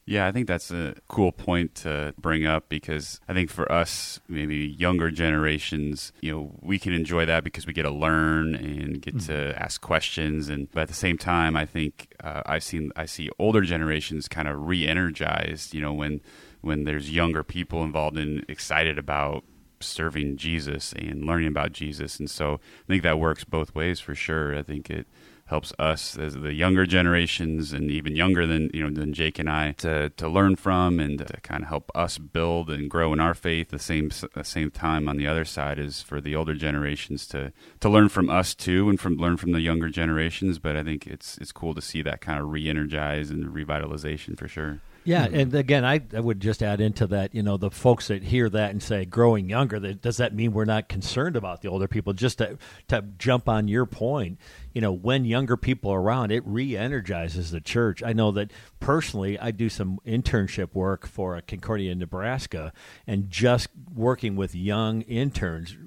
Yeah, 0.10 0.26
I 0.26 0.32
think 0.32 0.48
that's 0.48 0.72
a 0.72 0.96
cool 1.10 1.34
point 1.34 1.76
to 1.76 2.14
bring 2.18 2.46
up 2.46 2.70
because 2.70 3.20
I 3.28 3.34
think 3.34 3.50
for 3.50 3.70
us, 3.70 4.22
maybe 4.30 4.56
younger 4.56 5.12
generations, 5.12 6.14
you 6.22 6.32
know, 6.32 6.56
we 6.62 6.80
can 6.80 6.94
enjoy 6.94 7.26
that 7.26 7.44
because 7.44 7.68
we 7.68 7.74
get 7.74 7.84
to 7.84 7.92
learn 7.92 8.56
and 8.56 9.02
get 9.02 9.18
mm-hmm. 9.18 9.34
to 9.34 9.62
ask 9.62 9.82
questions, 9.82 10.48
and 10.48 10.72
but 10.72 10.84
at 10.84 10.88
the 10.88 10.94
same 10.94 11.18
time, 11.18 11.58
I 11.58 11.66
think 11.66 12.16
uh, 12.24 12.42
I've 12.46 12.64
seen 12.64 12.94
I 12.96 13.06
see 13.06 13.30
older 13.38 13.60
generations 13.64 14.30
kind 14.30 14.48
of 14.48 14.66
re-energized. 14.66 15.74
You 15.74 15.82
know, 15.82 15.92
when 15.92 16.22
when 16.62 16.86
there's 16.86 17.12
younger 17.12 17.44
people 17.44 17.84
involved 17.84 18.18
and 18.18 18.46
excited 18.48 18.98
about 18.98 19.44
serving 19.82 20.38
Jesus 20.38 20.94
and 20.94 21.26
learning 21.26 21.50
about 21.50 21.74
Jesus, 21.74 22.18
and 22.18 22.30
so 22.30 22.62
I 22.86 22.88
think 22.88 23.04
that 23.04 23.20
works 23.20 23.44
both 23.44 23.76
ways 23.76 24.00
for 24.00 24.16
sure. 24.16 24.58
I 24.58 24.64
think 24.64 24.90
it 24.90 25.06
helps 25.48 25.74
us 25.80 26.18
as 26.18 26.36
the 26.36 26.54
younger 26.54 26.86
generations 26.86 27.74
and 27.74 27.90
even 27.90 28.16
younger 28.16 28.46
than 28.46 28.70
you 28.74 28.84
know 28.84 28.90
than 28.90 29.14
Jake 29.14 29.40
and 29.40 29.50
I 29.50 29.72
to 29.74 30.10
to 30.12 30.28
learn 30.28 30.56
from 30.56 31.00
and 31.00 31.18
to 31.20 31.42
kind 31.42 31.64
of 31.64 31.70
help 31.70 31.92
us 31.96 32.18
build 32.18 32.70
and 32.70 32.90
grow 32.90 33.14
in 33.14 33.20
our 33.20 33.34
faith. 33.34 33.70
The 33.70 33.80
same 33.80 34.12
the 34.36 34.44
same 34.44 34.72
time 34.72 35.08
on 35.08 35.18
the 35.18 35.28
other 35.28 35.46
side 35.46 35.80
is 35.80 36.02
for 36.02 36.22
the 36.22 36.36
older 36.36 36.54
generations 36.54 37.26
to 37.28 37.52
to 37.80 37.90
learn 37.90 38.10
from 38.10 38.30
us 38.30 38.54
too 38.54 38.90
and 38.90 39.00
from 39.00 39.16
learn 39.16 39.38
from 39.38 39.54
the 39.54 39.62
younger 39.62 39.90
generations. 39.90 40.60
But 40.60 40.76
I 40.76 40.84
think 40.84 41.08
it's 41.08 41.38
it's 41.38 41.52
cool 41.52 41.74
to 41.74 41.82
see 41.82 42.02
that 42.02 42.22
kind 42.22 42.40
of 42.40 42.52
re-energize 42.52 43.30
and 43.30 43.46
revitalization 43.46 44.38
for 44.38 44.48
sure. 44.48 44.82
Yeah, 45.08 45.26
mm-hmm. 45.26 45.40
and 45.40 45.56
again, 45.56 45.86
I, 45.86 46.02
I 46.14 46.20
would 46.20 46.42
just 46.42 46.62
add 46.62 46.82
into 46.82 47.08
that, 47.08 47.34
you 47.34 47.42
know, 47.42 47.56
the 47.56 47.72
folks 47.72 48.10
that 48.10 48.24
hear 48.24 48.50
that 48.50 48.72
and 48.72 48.84
say 48.84 49.06
growing 49.06 49.50
younger, 49.50 49.80
that, 49.80 50.02
does 50.02 50.18
that 50.18 50.36
mean 50.36 50.52
we're 50.52 50.66
not 50.66 50.90
concerned 50.90 51.38
about 51.38 51.62
the 51.62 51.70
older 51.70 51.88
people? 51.88 52.12
Just 52.12 52.40
to, 52.40 52.58
to 52.90 53.06
jump 53.18 53.48
on 53.48 53.70
your 53.70 53.86
point, 53.86 54.38
you 54.74 54.82
know, 54.82 54.92
when 54.92 55.24
younger 55.24 55.56
people 55.56 55.92
are 55.92 56.02
around, 56.02 56.34
it 56.34 56.44
re 56.46 56.76
energizes 56.76 57.52
the 57.52 57.62
church. 57.62 58.04
I 58.04 58.12
know 58.12 58.32
that 58.32 58.52
personally, 58.82 59.40
I 59.40 59.52
do 59.52 59.70
some 59.70 59.98
internship 60.06 60.74
work 60.74 61.08
for 61.08 61.40
Concordia, 61.40 61.94
in 61.94 62.00
Nebraska, 62.00 62.74
and 63.08 63.30
just 63.30 63.70
working 63.96 64.36
with 64.36 64.54
young 64.54 65.04
interns 65.04 65.78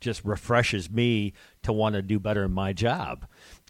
just 0.00 0.24
refreshes 0.24 0.90
me 0.90 1.32
to 1.62 1.72
want 1.72 1.94
to 1.94 2.02
do 2.02 2.18
better 2.18 2.42
in 2.42 2.52
my 2.52 2.72
job 2.72 3.24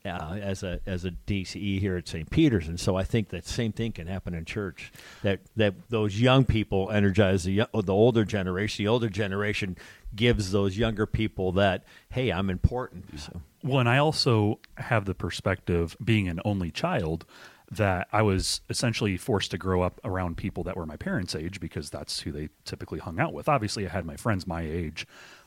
uh, 0.05 0.39
as 0.41 0.63
a 0.63 0.81
as 0.87 1.05
a 1.05 1.11
DCE 1.11 1.81
here 1.81 1.97
at 1.97 2.07
St. 2.07 2.29
Peter's, 2.29 2.69
and 2.69 2.79
so 2.79 2.97
I 2.97 3.05
think 3.05 3.31
that 3.31 3.47
same 3.47 3.73
thing 3.73 3.93
can 3.93 4.07
happen 4.07 4.35
in 4.35 4.45
church. 4.45 4.93
That 5.23 5.41
that 5.57 5.75
those 5.89 6.21
young 6.21 6.45
people 6.45 6.91
energize 6.91 7.45
the 7.45 7.65
the 7.73 7.93
older 7.93 8.25
generation. 8.25 8.85
The 8.85 8.89
older 8.89 9.09
generation 9.09 9.77
gives 10.15 10.53
those 10.53 10.77
younger 10.77 11.07
people 11.07 11.53
that 11.53 11.85
hey, 12.11 12.31
I'm 12.31 12.51
important. 12.51 13.19
So. 13.19 13.41
Well, 13.63 13.81
and 13.81 13.89
I 13.89 13.99
also 13.99 14.61
have 14.77 15.07
the 15.07 15.15
perspective, 15.15 15.97
being 16.05 16.29
an 16.29 16.41
only 16.45 16.71
child, 16.71 17.25
that 17.71 18.09
I 18.13 18.21
was 18.21 18.61
essentially 18.69 19.17
forced 19.17 19.51
to 19.53 19.59
grow 19.59 19.81
up 19.81 20.01
around 20.05 20.37
people 20.37 20.65
that 20.65 20.77
were 20.77 20.85
my 20.85 20.97
parents' 20.97 21.35
age 21.35 21.61
because 21.61 21.89
that's 21.89 22.21
who 22.21 22.31
they 22.31 22.51
typically 22.67 22.99
hung 22.99 23.19
out 23.19 23.33
with. 23.33 23.49
Obviously, 23.49 23.87
I 23.87 23.91
had 23.91 24.05
my 24.05 24.17
friends 24.17 24.47
my 24.47 24.63
age, 24.63 25.07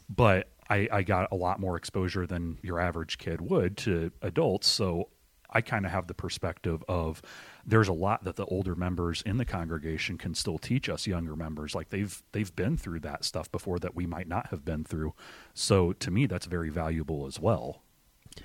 but 0.10 0.50
I, 0.69 0.88
I 0.91 1.03
got 1.03 1.31
a 1.31 1.36
lot 1.36 1.59
more 1.59 1.77
exposure 1.77 2.27
than 2.27 2.57
your 2.62 2.79
average 2.79 3.17
kid 3.17 3.41
would 3.41 3.77
to 3.77 4.12
adults. 4.21 4.67
So 4.67 5.09
I 5.50 5.62
kind 5.62 5.86
of 5.86 5.91
have 5.91 6.07
the 6.07 6.13
perspective 6.13 6.83
of 6.88 7.21
there's 7.65 7.88
a 7.88 7.93
lot 7.93 8.24
that 8.25 8.36
the 8.36 8.45
older 8.45 8.75
members 8.75 9.21
in 9.21 9.38
the 9.38 9.45
congregation 9.45 10.17
can 10.17 10.36
still 10.36 10.57
teach 10.57 10.89
us 10.89 11.07
younger 11.07 11.36
members. 11.36 11.74
Like 11.74 11.89
they've 11.89 12.21
they've 12.31 12.53
been 12.55 12.77
through 12.77 13.00
that 13.01 13.24
stuff 13.24 13.51
before 13.51 13.79
that 13.79 13.95
we 13.95 14.05
might 14.05 14.27
not 14.27 14.47
have 14.47 14.65
been 14.65 14.83
through. 14.83 15.13
So 15.53 15.93
to 15.93 16.12
me, 16.12 16.25
that's 16.25 16.45
very 16.45 16.69
valuable 16.69 17.25
as 17.27 17.39
well. 17.39 17.81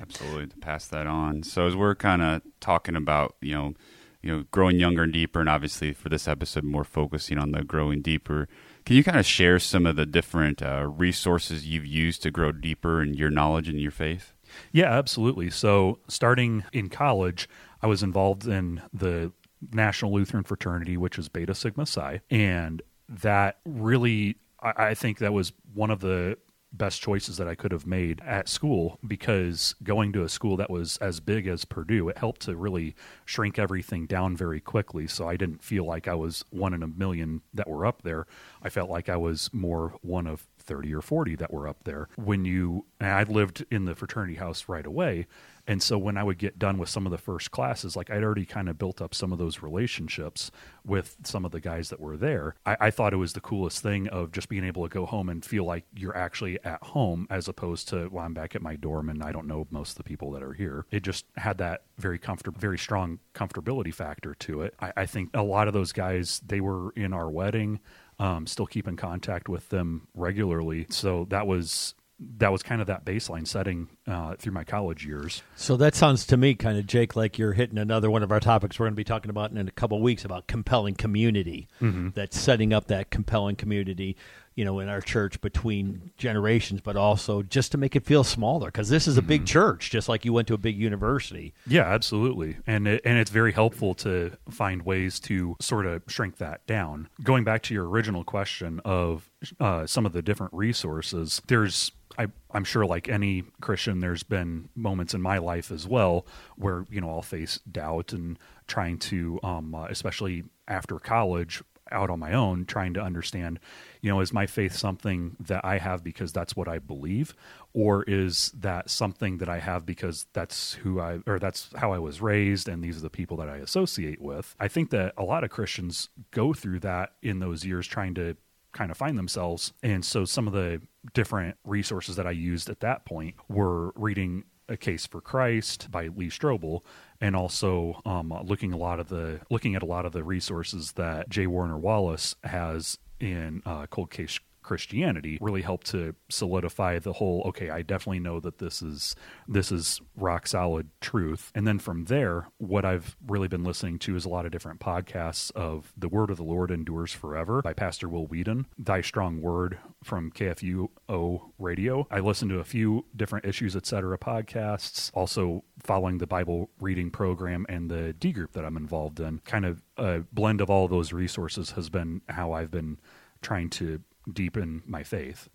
Absolutely, 0.01 0.47
to 0.47 0.57
pass 0.59 0.87
that 0.89 1.07
on. 1.07 1.43
So 1.43 1.67
as 1.67 1.77
we're 1.77 1.95
kind 1.95 2.23
of 2.23 2.43
talking 2.61 2.97
about, 2.97 3.37
you 3.41 3.55
know, 3.55 3.75
you 4.23 4.31
know, 4.31 4.45
growing 4.51 4.79
younger 4.79 5.03
and 5.03 5.13
deeper, 5.13 5.41
and 5.41 5.49
obviously 5.49 5.93
for 5.93 6.09
this 6.09 6.29
episode, 6.29 6.65
more 6.65 6.85
focusing 6.85 7.39
on 7.39 7.53
the 7.53 7.65
growing 7.65 8.03
deeper. 8.03 8.49
Can 8.85 8.97
you 8.97 9.05
kind 9.05 9.19
of 9.19 9.27
share 9.27 9.59
some 9.59 9.87
of 9.87 9.97
the 9.97 10.07
different 10.07 10.63
uh, 10.63 10.87
resources 10.87 11.67
you've 11.67 11.87
used 11.87 12.23
to 12.23 12.31
grow 12.31 12.53
deeper 12.53 13.03
in 13.03 13.15
your 13.15 13.31
knowledge 13.31 13.69
and 13.69 13.81
your 13.81 13.91
faith? 13.91 14.33
Yeah, 14.71 14.93
absolutely. 14.93 15.51
So 15.51 15.99
starting 16.09 16.65
in 16.73 16.89
college, 16.89 17.49
I 17.81 17.87
was 17.87 18.03
involved 18.03 18.47
in 18.47 18.83
the 18.93 19.33
National 19.73 20.13
Lutheran 20.13 20.45
Fraternity, 20.45 20.97
which 20.97 21.19
is 21.19 21.29
Beta 21.29 21.55
Sigma 21.55 21.87
Psi, 21.87 22.21
and 22.31 22.83
that 23.09 23.59
really, 23.65 24.37
I, 24.61 24.89
I 24.89 24.95
think 24.95 25.19
that 25.19 25.33
was 25.33 25.53
one 25.75 25.91
of 25.91 26.01
the 26.01 26.39
best 26.73 27.03
choices 27.03 27.37
that 27.37 27.49
I 27.49 27.55
could 27.55 27.73
have 27.73 27.87
made 27.87 28.21
at 28.25 28.49
school 28.49 28.99
because 29.07 29.75
going 29.83 30.13
to 30.15 30.23
a 30.23 30.29
school 30.29 30.57
that 30.57 30.71
was 30.71 30.97
as 30.99 31.21
big 31.21 31.47
as 31.47 31.65
Purdue, 31.65 32.09
it 32.09 32.19
helped 32.19 32.43
to 32.43 32.57
really 32.57 32.95
shrink 33.25 33.59
everything 33.59 34.07
down 34.07 34.37
very 34.37 34.61
quickly. 34.61 35.07
So 35.07 35.29
I 35.29 35.37
didn't 35.37 35.63
feel 35.63 35.85
like 35.85 36.09
I 36.09 36.15
was 36.15 36.45
one 36.51 36.75
in 36.75 36.83
a 36.83 36.89
million 36.89 37.43
that 37.53 37.69
were 37.69 37.85
up 37.85 38.03
there. 38.03 38.27
I 38.63 38.69
felt 38.69 38.91
like 38.91 39.09
I 39.09 39.17
was 39.17 39.51
more 39.53 39.95
one 40.03 40.27
of 40.27 40.47
30 40.59 40.95
or 40.95 41.03
40 41.03 41.37
that 41.37 41.53
were 41.53 41.69
up 41.69 41.85
there. 41.85 42.09
When 42.17 42.45
you, 42.45 42.87
I 43.01 43.25
lived 43.25 43.65
in 43.71 43.85
the 43.85 43.95
fraternity 43.95 44.37
house 44.37 44.69
right 44.69 44.87
away. 44.87 45.27
And 45.67 45.83
so 45.83 45.97
when 45.97 46.17
I 46.17 46.25
would 46.25 46.39
get 46.39 46.59
done 46.59 46.79
with 46.79 46.89
some 46.89 47.07
of 47.07 47.13
the 47.13 47.19
first 47.19 47.51
classes, 47.51 47.95
like 47.95 48.11
I'd 48.11 48.25
already 48.25 48.45
kind 48.45 48.69
of 48.69 48.79
built 48.79 49.01
up 49.01 49.15
some 49.15 49.33
of 49.33 49.39
those 49.39 49.63
relationships 49.63 50.51
with 50.85 51.17
some 51.23 51.45
of 51.45 51.53
the 51.53 51.61
guys 51.61 51.91
that 51.91 52.01
were 52.01 52.17
there. 52.17 52.57
I, 52.67 52.77
I, 52.81 52.91
thought 52.91 53.13
it 53.13 53.19
was 53.19 53.33
the 53.33 53.41
coolest 53.41 53.81
thing 53.81 54.09
of 54.09 54.33
just 54.33 54.49
being 54.49 54.65
able 54.65 54.83
to 54.83 54.93
go 54.93 55.07
home 55.07 55.29
and 55.29 55.45
feel 55.45 55.65
like 55.65 55.85
you're 55.95 56.17
actually 56.17 56.63
at 56.65 56.83
home 56.83 57.29
as 57.31 57.47
opposed 57.47 57.89
to, 57.91 58.09
well, 58.11 58.25
I'm 58.25 58.35
back 58.35 58.57
at 58.57 58.63
my 58.63 58.75
dorm 58.75 59.09
and 59.09 59.23
I 59.23 59.31
don't 59.31 59.47
know 59.47 59.67
most 59.71 59.91
of 59.91 59.97
the 59.99 60.05
people 60.05 60.33
that 60.33 60.43
are 60.43 60.53
here. 60.53 60.87
It 60.91 61.05
just 61.05 61.27
had 61.37 61.59
that 61.59 61.83
very 61.97 62.19
comfortable, 62.19 62.59
very 62.59 62.79
strong 62.79 63.21
comfortability 63.35 63.95
factor 63.95 64.35
to 64.35 64.63
it. 64.63 64.75
I, 64.81 64.93
I 64.97 65.07
think 65.07 65.31
a 65.35 65.43
lot 65.43 65.69
of 65.69 65.75
those 65.75 65.93
guys, 65.93 66.41
they 66.45 66.61
were 66.61 66.91
in 66.97 67.13
our 67.13 67.31
wedding. 67.31 67.81
Um, 68.19 68.47
still 68.47 68.67
keep 68.67 68.87
in 68.87 68.97
contact 68.97 69.49
with 69.49 69.69
them 69.71 70.07
regularly. 70.15 70.87
So 70.91 71.27
that 71.31 71.47
was 71.47 71.95
that 72.39 72.53
was 72.53 72.63
kind 72.63 72.81
of 72.81 72.87
that 72.87 73.05
baseline 73.05 73.47
setting 73.47 73.89
uh, 74.07 74.35
through 74.37 74.53
my 74.53 74.65
college 74.65 75.07
years. 75.07 75.43
So 75.55 75.77
that 75.77 75.95
sounds 75.95 76.27
to 76.27 76.37
me 76.37 76.55
kind 76.55 76.79
of 76.79 76.87
Jake 76.87 77.15
like 77.15 77.39
you're 77.39 77.53
hitting 77.53 77.79
another 77.79 78.11
one 78.11 78.23
of 78.23 78.33
our 78.33 78.41
topics 78.41 78.79
we're 78.79 78.87
going 78.87 78.95
to 78.95 78.97
be 78.97 79.05
talking 79.05 79.31
about 79.31 79.53
in 79.53 79.69
a 79.69 79.71
couple 79.71 79.97
of 79.97 80.03
weeks 80.03 80.25
about 80.25 80.47
compelling 80.47 80.95
community. 80.95 81.69
Mm-hmm. 81.81 82.11
That's 82.15 82.39
setting 82.39 82.73
up 82.73 82.89
that 82.89 83.11
compelling 83.11 83.55
community, 83.55 84.17
you 84.57 84.65
know, 84.65 84.81
in 84.81 84.89
our 84.89 85.01
church 85.01 85.41
between 85.41 86.11
generations, 86.17 86.81
but 86.81 86.97
also 86.97 87.43
just 87.43 87.71
to 87.73 87.79
make 87.79 87.95
it 87.95 88.05
feel 88.05 88.25
smaller 88.25 88.69
because 88.69 88.89
this 88.89 89.07
is 89.07 89.17
a 89.17 89.21
mm-hmm. 89.21 89.29
big 89.29 89.47
church, 89.47 89.91
just 89.91 90.09
like 90.09 90.25
you 90.25 90.33
went 90.33 90.49
to 90.49 90.55
a 90.55 90.59
big 90.59 90.77
university. 90.77 91.55
Yeah, 91.67 91.85
absolutely, 91.85 92.57
and 92.67 92.89
it, 92.89 93.03
and 93.05 93.19
it's 93.19 93.31
very 93.31 93.53
helpful 93.53 93.95
to 93.95 94.33
find 94.51 94.83
ways 94.83 95.21
to 95.21 95.57
sort 95.61 95.87
of 95.87 96.03
shrink 96.09 96.39
that 96.39 96.67
down. 96.67 97.09
Going 97.23 97.45
back 97.45 97.63
to 97.65 97.75
your 97.75 97.89
original 97.89 98.25
question 98.25 98.81
of 98.85 99.31
uh, 99.61 99.87
some 99.87 100.07
of 100.07 100.13
the 100.13 100.23
different 100.23 100.53
resources, 100.53 101.41
there's 101.47 101.93
I, 102.19 102.27
am 102.57 102.65
sure, 102.65 102.87
like 102.87 103.09
any 103.09 103.45
Christian, 103.61 104.01
there's 104.01 104.23
been 104.23 104.69
moments 104.75 105.15
in 105.15 105.23
my 105.23 105.39
life 105.39 105.71
as 105.71 105.87
well 105.87 106.27
where 106.57 106.85
you 106.91 107.01
know 107.01 107.11
I'll 107.11 107.23
face 107.23 107.59
doubt 107.71 108.13
and 108.13 108.39
trying 108.67 108.99
to, 108.99 109.39
um, 109.43 109.75
uh, 109.75 109.87
especially 109.87 110.45
after 110.69 110.99
college, 110.99 111.63
out 111.93 112.11
on 112.11 112.19
my 112.19 112.33
own, 112.33 112.65
trying 112.65 112.95
to 112.95 113.01
understand, 113.01 113.61
you 114.01 114.11
know, 114.11 114.21
is 114.21 114.33
my 114.33 114.47
faith 114.47 114.75
something 114.75 115.37
that 115.41 115.65
I 115.65 115.79
have 115.79 116.03
because 116.03 116.33
that's 116.33 116.57
what 116.57 116.69
I 116.69 116.79
believe, 116.79 117.35
or 117.73 118.03
is 118.05 118.51
that 118.59 118.91
something 118.91 119.39
that 119.39 119.49
I 119.49 119.59
have 119.59 119.87
because 119.87 120.27
that's 120.33 120.75
who 120.75 121.01
I 121.01 121.21
or 121.27 121.39
that's 121.39 121.71
how 121.77 121.93
I 121.93 121.99
was 121.99 122.21
raised 122.21 122.69
and 122.69 122.83
these 122.83 122.99
are 122.99 123.03
the 123.03 123.11
people 123.11 123.37
that 123.39 123.49
I 123.49 123.59
associate 123.59 124.21
with? 124.21 124.57
I 124.59 124.69
think 124.69 124.91
that 124.91 125.13
a 125.17 125.25
lot 125.25 125.45
of 125.45 125.51
Christians 125.51 126.09
go 126.31 126.53
through 126.53 126.81
that 126.81 127.13
in 127.23 127.39
those 127.39 127.65
years 127.65 127.87
trying 127.87 128.15
to 128.15 128.37
kind 128.73 128.91
of 128.91 128.97
find 128.97 129.19
themselves. 129.19 129.73
And 129.83 130.05
so 130.05 130.25
some 130.25 130.47
of 130.47 130.53
the 130.53 130.81
different 131.15 131.57
resources 131.65 132.17
that 132.17 132.27
I 132.27 132.31
used 132.31 132.69
at 132.69 132.81
that 132.81 133.05
point 133.05 133.35
were 133.49 133.93
reading 133.95 134.45
A 134.69 134.77
Case 134.77 135.07
for 135.07 135.21
Christ 135.21 135.91
by 135.91 136.09
Lee 136.09 136.29
Strobel 136.29 136.81
and 137.21 137.37
also 137.37 138.01
um, 138.05 138.33
looking 138.45 138.73
a 138.73 138.77
lot 138.77 139.01
of 139.01 139.09
the 139.09 139.41
looking 139.51 139.75
at 139.75 139.83
a 139.83 139.87
lot 139.87 140.07
of 140.07 140.13
the 140.13 140.25
resources 140.25 140.93
that 140.93 141.29
J. 141.29 141.47
Warner 141.47 141.79
Wallace 141.79 142.35
has 142.45 142.99
in 143.21 143.63
uh, 143.65 143.87
Cold 143.87 144.11
Case 144.11 144.39
Christianity 144.73 145.37
really 145.43 145.61
helped 145.61 145.89
to 145.89 146.15
solidify 146.31 146.99
the 146.99 147.13
whole 147.13 147.43
okay 147.45 147.69
I 147.69 147.83
definitely 147.83 148.21
know 148.21 148.41
that 148.41 148.57
this 148.57 148.81
is 148.81 149.15
this 149.47 149.71
is 149.71 150.01
rock 150.17 150.47
solid 150.47 150.89
truth. 151.03 151.53
And 151.55 151.67
then 151.67 151.79
from 151.79 152.07
there 152.07 152.49
what 152.57 152.87
I've 152.87 153.15
really 153.27 153.49
been 153.49 153.65
listening 153.65 153.99
to 153.99 154.17
is 154.17 154.25
a 154.25 154.31
lot 154.31 154.47
of 154.47 154.51
different 154.51 154.81
podcasts 154.81 155.51
of 155.51 155.93
the 155.95 156.09
word 156.09 156.31
of 156.31 156.39
the 156.39 156.43
Lord 156.43 156.71
endures 156.71 157.13
forever 157.13 157.61
by 157.61 157.75
Pastor 157.75 158.09
Will 158.09 158.27
Weedon 158.27 158.65
Thy 158.79 159.03
Strong 159.03 159.43
Word 159.43 159.79
from 160.03 160.31
KFUO 160.31 161.51
radio. 161.59 162.07
I 162.11 162.21
listen 162.21 162.49
to 162.49 162.59
a 162.59 162.65
few 162.65 163.05
different 163.15 163.45
issues 163.45 163.77
etc 163.77 164.17
podcasts 164.17 165.11
also 165.13 165.65
following 165.83 166.17
the 166.17 166.27
Bible 166.27 166.71
reading 166.81 167.11
program 167.11 167.67
and 167.69 167.91
the 167.91 168.15
D 168.15 168.33
group 168.33 168.53
that 168.53 168.65
I'm 168.65 168.79
involved 168.79 169.21
in. 169.21 169.41
Kind 169.41 169.67
of 169.67 169.83
a 169.99 170.21
blend 170.33 170.63
of 170.63 170.71
all 170.71 170.89
those 170.89 171.13
resources 171.13 171.73
has 171.73 171.91
been 171.91 172.23
how 172.31 172.53
I've 172.53 172.71
been 172.71 172.99
trying 173.43 173.69
to 173.69 174.01
deepen 174.31 174.83
my 174.87 175.03
faith. 175.03 175.49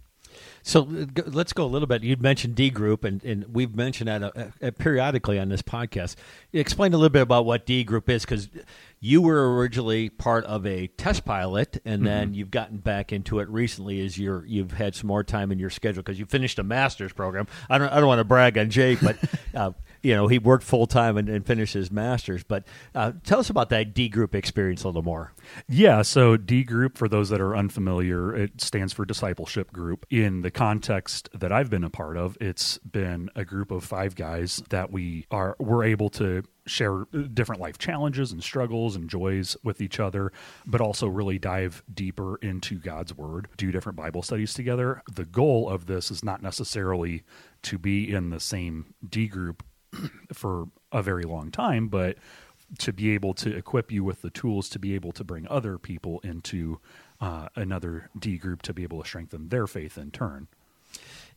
So 0.68 0.86
let's 1.28 1.54
go 1.54 1.64
a 1.64 1.66
little 1.66 1.88
bit. 1.88 2.04
You'd 2.04 2.22
mentioned 2.22 2.56
D 2.56 2.70
Group, 2.70 3.06
and, 3.06 3.24
and 3.24 3.46
we've 3.56 3.74
mentioned 3.74 4.10
that 4.10 4.22
uh, 4.22 4.32
uh, 4.62 4.72
periodically 4.72 5.40
on 5.40 5.48
this 5.48 5.62
podcast. 5.62 6.18
Explain 6.52 6.94
a 6.94 6.98
little 6.98 7.10
bit 7.10 7.22
about 7.22 7.46
what 7.46 7.66
D 7.66 7.86
Group 7.86 8.10
is, 8.10 8.26
because 8.26 8.50
you 9.00 9.22
were 9.22 9.56
originally 9.56 10.10
part 10.10 10.44
of 10.46 10.66
a 10.66 10.88
test 10.88 11.24
pilot, 11.24 11.80
and 11.86 12.06
then 12.06 12.28
mm-hmm. 12.28 12.34
you've 12.34 12.52
gotten 12.52 12.78
back 12.78 13.14
into 13.14 13.40
it 13.40 13.48
recently 13.48 14.04
as 14.04 14.18
you're 14.18 14.44
you've 14.46 14.72
had 14.72 14.96
some 14.96 15.08
more 15.08 15.24
time 15.24 15.52
in 15.52 15.60
your 15.60 15.70
schedule 15.70 16.02
because 16.02 16.20
you 16.20 16.26
finished 16.26 16.58
a 16.58 16.64
master's 16.64 17.14
program. 17.14 17.48
I 17.70 17.78
don't 17.78 17.90
I 17.90 17.98
don't 17.98 18.08
want 18.08 18.20
to 18.20 18.26
brag 18.26 18.58
on 18.58 18.70
Jake, 18.70 19.00
but 19.02 19.18
uh, 19.56 19.72
you 20.02 20.16
know 20.16 20.28
he 20.28 20.40
worked 20.40 20.64
full 20.64 20.88
time 20.88 21.16
and, 21.16 21.30
and, 21.30 21.46
finished 21.46 21.76
his 21.76 21.92
masters. 21.92 22.44
But 22.44 22.66
uh, 22.96 23.14
tell 23.24 23.40
us 23.40 23.52
about 23.52 23.70
that 23.70 23.94
D 23.94 24.10
group 24.10 24.34
experience 24.34 24.84
a 24.84 24.88
little 24.88 25.04
more. 25.04 25.32
Yeah, 25.70 26.02
so 26.02 26.36
D 26.36 26.64
group 26.64 26.98
for 26.98 27.08
those 27.08 27.30
that 27.30 27.40
are 27.40 27.56
unfamiliar, 27.56 28.36
it 28.36 28.60
stands 28.62 28.94
for 28.94 29.06
discipleship 29.06 29.72
group. 29.72 30.08
In 30.10 30.42
the 30.42 30.52
context 30.58 31.30
that 31.34 31.52
I've 31.52 31.70
been 31.70 31.84
a 31.84 31.90
part 31.90 32.18
of, 32.18 32.38
it's 32.42 32.78
been 32.80 33.30
a 33.36 33.46
group 33.46 33.72
of 33.72 33.84
five 33.84 34.16
guys 34.16 34.62
that 34.70 34.92
we 34.92 35.26
are 35.32 35.56
we're 35.60 35.84
able 35.84 36.10
to 36.12 36.44
share 36.66 37.06
different 37.34 37.62
life 37.62 37.78
challenges 37.78 38.32
and 38.32 38.44
struggles 38.44 38.96
and 38.96 39.10
joys 39.10 39.56
with 39.64 39.82
each 39.82 40.00
other, 40.00 40.32
but 40.66 40.82
also 40.82 41.08
really 41.08 41.40
dive 41.40 41.84
deeper 41.94 42.38
into 42.38 42.80
God's 42.80 43.16
Word, 43.16 43.48
do 43.58 43.72
different 43.72 43.96
Bible 43.96 44.24
studies 44.24 44.54
together. 44.54 45.02
The 45.14 45.26
goal 45.26 45.70
of 45.70 45.86
this 45.86 46.12
is 46.12 46.24
not 46.24 46.42
necessarily 46.42 47.24
to 47.64 47.78
be 47.78 48.12
in 48.12 48.30
the 48.30 48.40
same 48.40 48.94
D 49.08 49.28
group 49.28 49.64
for 50.34 50.66
a 50.92 51.02
very 51.02 51.24
long 51.24 51.52
time, 51.52 51.88
but 51.88 52.18
to 52.80 52.92
be 52.92 53.12
able 53.12 53.34
to 53.34 53.56
equip 53.56 53.92
you 53.92 54.04
with 54.04 54.22
the 54.22 54.30
tools 54.30 54.70
to 54.70 54.80
be 54.80 54.94
able 54.94 55.12
to 55.14 55.24
bring 55.24 55.48
other 55.48 55.78
people 55.78 56.20
into 56.24 56.80
uh, 57.20 57.50
another 57.56 58.10
D 58.18 58.38
group 58.38 58.62
to 58.64 58.74
be 58.74 58.84
able 58.84 59.02
to 59.02 59.08
strengthen 59.08 59.50
their 59.50 59.68
faith 59.68 59.98
in 59.98 60.12
turn. 60.12 60.48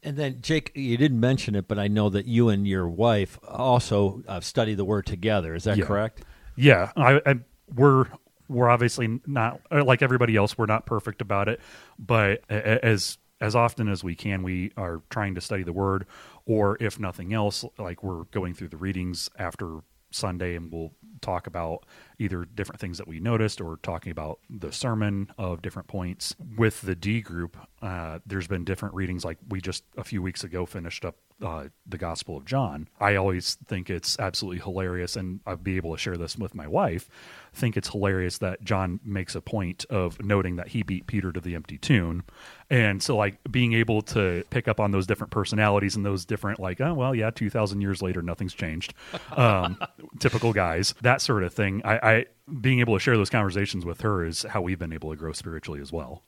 And 0.03 0.17
then, 0.17 0.39
Jake, 0.41 0.73
you 0.75 0.97
didn't 0.97 1.21
mention 1.21 1.55
it, 1.55 1.69
but 1.69 1.79
I 1.79 1.89
know 1.89 2.09
that 2.09 2.27
you 2.27 2.49
and 2.49 2.67
your 2.67 2.89
wife 2.89 3.39
also 3.47 4.23
uh, 4.27 4.41
study 4.41 4.75
the 4.75 4.85
Word 4.85 5.05
together. 5.05 5.55
Is 5.55 5.65
that 5.65 5.77
yeah. 5.77 5.85
correct? 5.85 6.23
Yeah, 6.57 6.91
I, 6.97 7.21
I, 7.27 7.35
we're 7.75 8.07
we're 8.49 8.69
obviously 8.69 9.21
not 9.27 9.61
like 9.71 10.03
everybody 10.03 10.37
else. 10.37 10.57
We're 10.59 10.67
not 10.67 10.87
perfect 10.87 11.21
about 11.21 11.49
it, 11.49 11.61
but 11.99 12.43
as 12.51 13.19
as 13.41 13.55
often 13.55 13.89
as 13.89 14.05
we 14.05 14.15
can, 14.15 14.43
we 14.43 14.73
are 14.77 15.03
trying 15.09 15.35
to 15.35 15.41
study 15.41 15.63
the 15.63 15.73
Word 15.73 16.07
or 16.47 16.77
if 16.81 16.99
nothing 16.99 17.33
else, 17.33 17.65
like 17.79 18.03
we're 18.03 18.25
going 18.25 18.55
through 18.55 18.69
the 18.69 18.77
readings 18.77 19.31
after 19.39 19.81
Sunday 20.11 20.57
and 20.57 20.73
we'll 20.73 20.93
talk 21.21 21.47
about 21.47 21.87
either 22.21 22.45
different 22.45 22.81
things 22.81 22.99
that 22.99 23.09
we 23.09 23.19
noticed 23.19 23.61
or 23.61 23.79
talking 23.83 24.13
about 24.13 24.39
the 24.49 24.71
sermon 24.71 25.33
of 25.39 25.63
different 25.63 25.89
points. 25.89 26.37
With 26.57 26.83
the 26.83 26.95
D 26.95 27.21
group, 27.21 27.57
uh, 27.83 28.19
there's 28.27 28.47
been 28.47 28.65
different 28.65 28.95
readings. 28.95 29.25
Like 29.25 29.39
we 29.49 29.61
just 29.61 29.85
a 29.97 30.05
few 30.05 30.21
weeks 30.23 30.45
ago 30.45 30.67
finished 30.67 31.05
up 31.05 31.17
uh, 31.43 31.69
the 31.87 31.97
Gospel 31.97 32.37
of 32.37 32.45
John. 32.45 32.89
I 33.01 33.17
always 33.17 33.57
think 33.67 33.89
it's 33.89 34.19
absolutely 34.19 34.61
hilarious, 34.61 35.17
and 35.17 35.41
I'll 35.47 35.57
be 35.57 35.77
able 35.77 35.93
to 35.93 35.99
share 35.99 36.17
this 36.17 36.37
with 36.37 36.55
my 36.55 36.67
wife. 36.67 37.09
Think 37.55 37.77
it's 37.77 37.89
hilarious 37.89 38.39
that 38.39 38.63
John 38.63 39.01
makes 39.03 39.35
a 39.35 39.41
point 39.41 39.87
of 39.89 40.21
noting 40.23 40.57
that 40.57 40.69
he 40.69 40.83
beat 40.83 41.07
Peter 41.07 41.33
to 41.33 41.41
the 41.41 41.55
empty 41.55 41.79
tomb, 41.79 42.25
and 42.69 43.03
so 43.03 43.17
like 43.17 43.39
being 43.51 43.73
able 43.73 44.03
to 44.03 44.45
pick 44.51 44.69
up 44.69 44.79
on 44.81 44.91
those 44.91 45.07
different 45.07 45.31
personalities 45.31 45.97
and 45.97 46.05
those 46.05 46.25
different 46.25 46.61
like 46.61 46.81
oh 46.81 46.95
well 46.95 47.15
yeah 47.15 47.31
two 47.31 47.51
thousand 47.51 47.81
years 47.81 48.03
later 48.03 48.23
nothing's 48.23 48.55
changed, 48.55 48.93
um, 49.33 49.79
typical 50.19 50.53
guys 50.53 50.95
that 51.01 51.23
sort 51.23 51.43
of 51.43 51.55
thing. 51.55 51.81
I, 51.85 51.99
I 52.11 52.27
being 52.61 52.81
able 52.81 52.95
to 52.95 53.01
share 53.01 53.17
those 53.17 53.31
conversations 53.31 53.85
with 53.85 54.01
her 54.01 54.25
is 54.25 54.43
how 54.43 54.61
we've 54.61 54.79
been 54.79 54.93
able 54.93 55.11
to 55.11 55.17
grow 55.17 55.33
spiritually 55.33 55.81
as 55.81 55.93
well. 55.93 56.23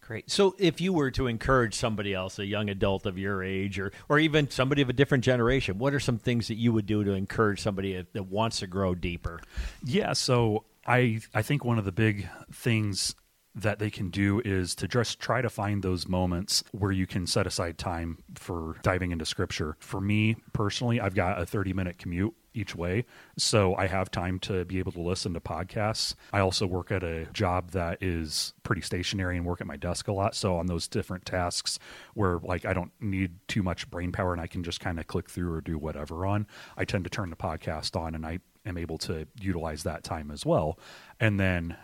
Great. 0.00 0.30
So, 0.30 0.56
if 0.58 0.80
you 0.80 0.92
were 0.92 1.12
to 1.12 1.28
encourage 1.28 1.74
somebody 1.74 2.12
else, 2.12 2.38
a 2.38 2.44
young 2.44 2.68
adult 2.68 3.06
of 3.06 3.18
your 3.18 3.42
age, 3.42 3.78
or 3.78 3.92
or 4.08 4.18
even 4.18 4.50
somebody 4.50 4.82
of 4.82 4.88
a 4.88 4.92
different 4.92 5.22
generation, 5.22 5.78
what 5.78 5.94
are 5.94 6.00
some 6.00 6.18
things 6.18 6.48
that 6.48 6.56
you 6.56 6.72
would 6.72 6.86
do 6.86 7.04
to 7.04 7.12
encourage 7.12 7.60
somebody 7.60 8.04
that 8.12 8.24
wants 8.24 8.60
to 8.60 8.66
grow 8.66 8.94
deeper? 8.94 9.40
Yeah. 9.84 10.12
So 10.14 10.64
I 10.86 11.20
I 11.34 11.42
think 11.42 11.64
one 11.64 11.78
of 11.78 11.84
the 11.84 11.92
big 11.92 12.28
things 12.52 13.14
that 13.54 13.78
they 13.78 13.90
can 13.90 14.08
do 14.10 14.40
is 14.44 14.74
to 14.76 14.88
just 14.88 15.20
try 15.20 15.42
to 15.42 15.50
find 15.50 15.82
those 15.82 16.08
moments 16.08 16.64
where 16.72 16.92
you 16.92 17.06
can 17.06 17.26
set 17.26 17.46
aside 17.46 17.78
time 17.78 18.18
for 18.34 18.76
diving 18.82 19.12
into 19.12 19.26
scripture. 19.26 19.76
For 19.80 20.00
me 20.00 20.36
personally, 20.52 21.00
I've 21.00 21.14
got 21.14 21.40
a 21.40 21.46
30 21.46 21.72
minute 21.72 21.98
commute 21.98 22.34
each 22.54 22.74
way. 22.74 23.04
So 23.38 23.74
I 23.76 23.86
have 23.86 24.10
time 24.10 24.38
to 24.40 24.64
be 24.64 24.78
able 24.78 24.92
to 24.92 25.00
listen 25.00 25.34
to 25.34 25.40
podcasts. 25.40 26.14
I 26.32 26.40
also 26.40 26.66
work 26.66 26.90
at 26.90 27.02
a 27.02 27.26
job 27.26 27.70
that 27.70 28.02
is 28.02 28.54
pretty 28.62 28.82
stationary 28.82 29.36
and 29.36 29.46
work 29.46 29.60
at 29.60 29.66
my 29.66 29.76
desk 29.76 30.08
a 30.08 30.12
lot. 30.12 30.34
So 30.34 30.56
on 30.56 30.66
those 30.66 30.88
different 30.88 31.24
tasks 31.24 31.78
where 32.14 32.38
like 32.42 32.64
I 32.64 32.72
don't 32.72 32.92
need 33.00 33.36
too 33.48 33.62
much 33.62 33.90
brain 33.90 34.12
power 34.12 34.32
and 34.32 34.40
I 34.40 34.46
can 34.46 34.62
just 34.62 34.80
kind 34.80 34.98
of 34.98 35.06
click 35.06 35.30
through 35.30 35.52
or 35.52 35.60
do 35.60 35.78
whatever 35.78 36.26
on, 36.26 36.46
I 36.76 36.84
tend 36.84 37.04
to 37.04 37.10
turn 37.10 37.30
the 37.30 37.36
podcast 37.36 37.98
on 37.98 38.14
and 38.14 38.26
I 38.26 38.40
am 38.64 38.78
able 38.78 38.98
to 38.98 39.26
utilize 39.40 39.82
that 39.84 40.04
time 40.04 40.30
as 40.30 40.46
well. 40.46 40.78
And 41.20 41.40
then 41.40 41.76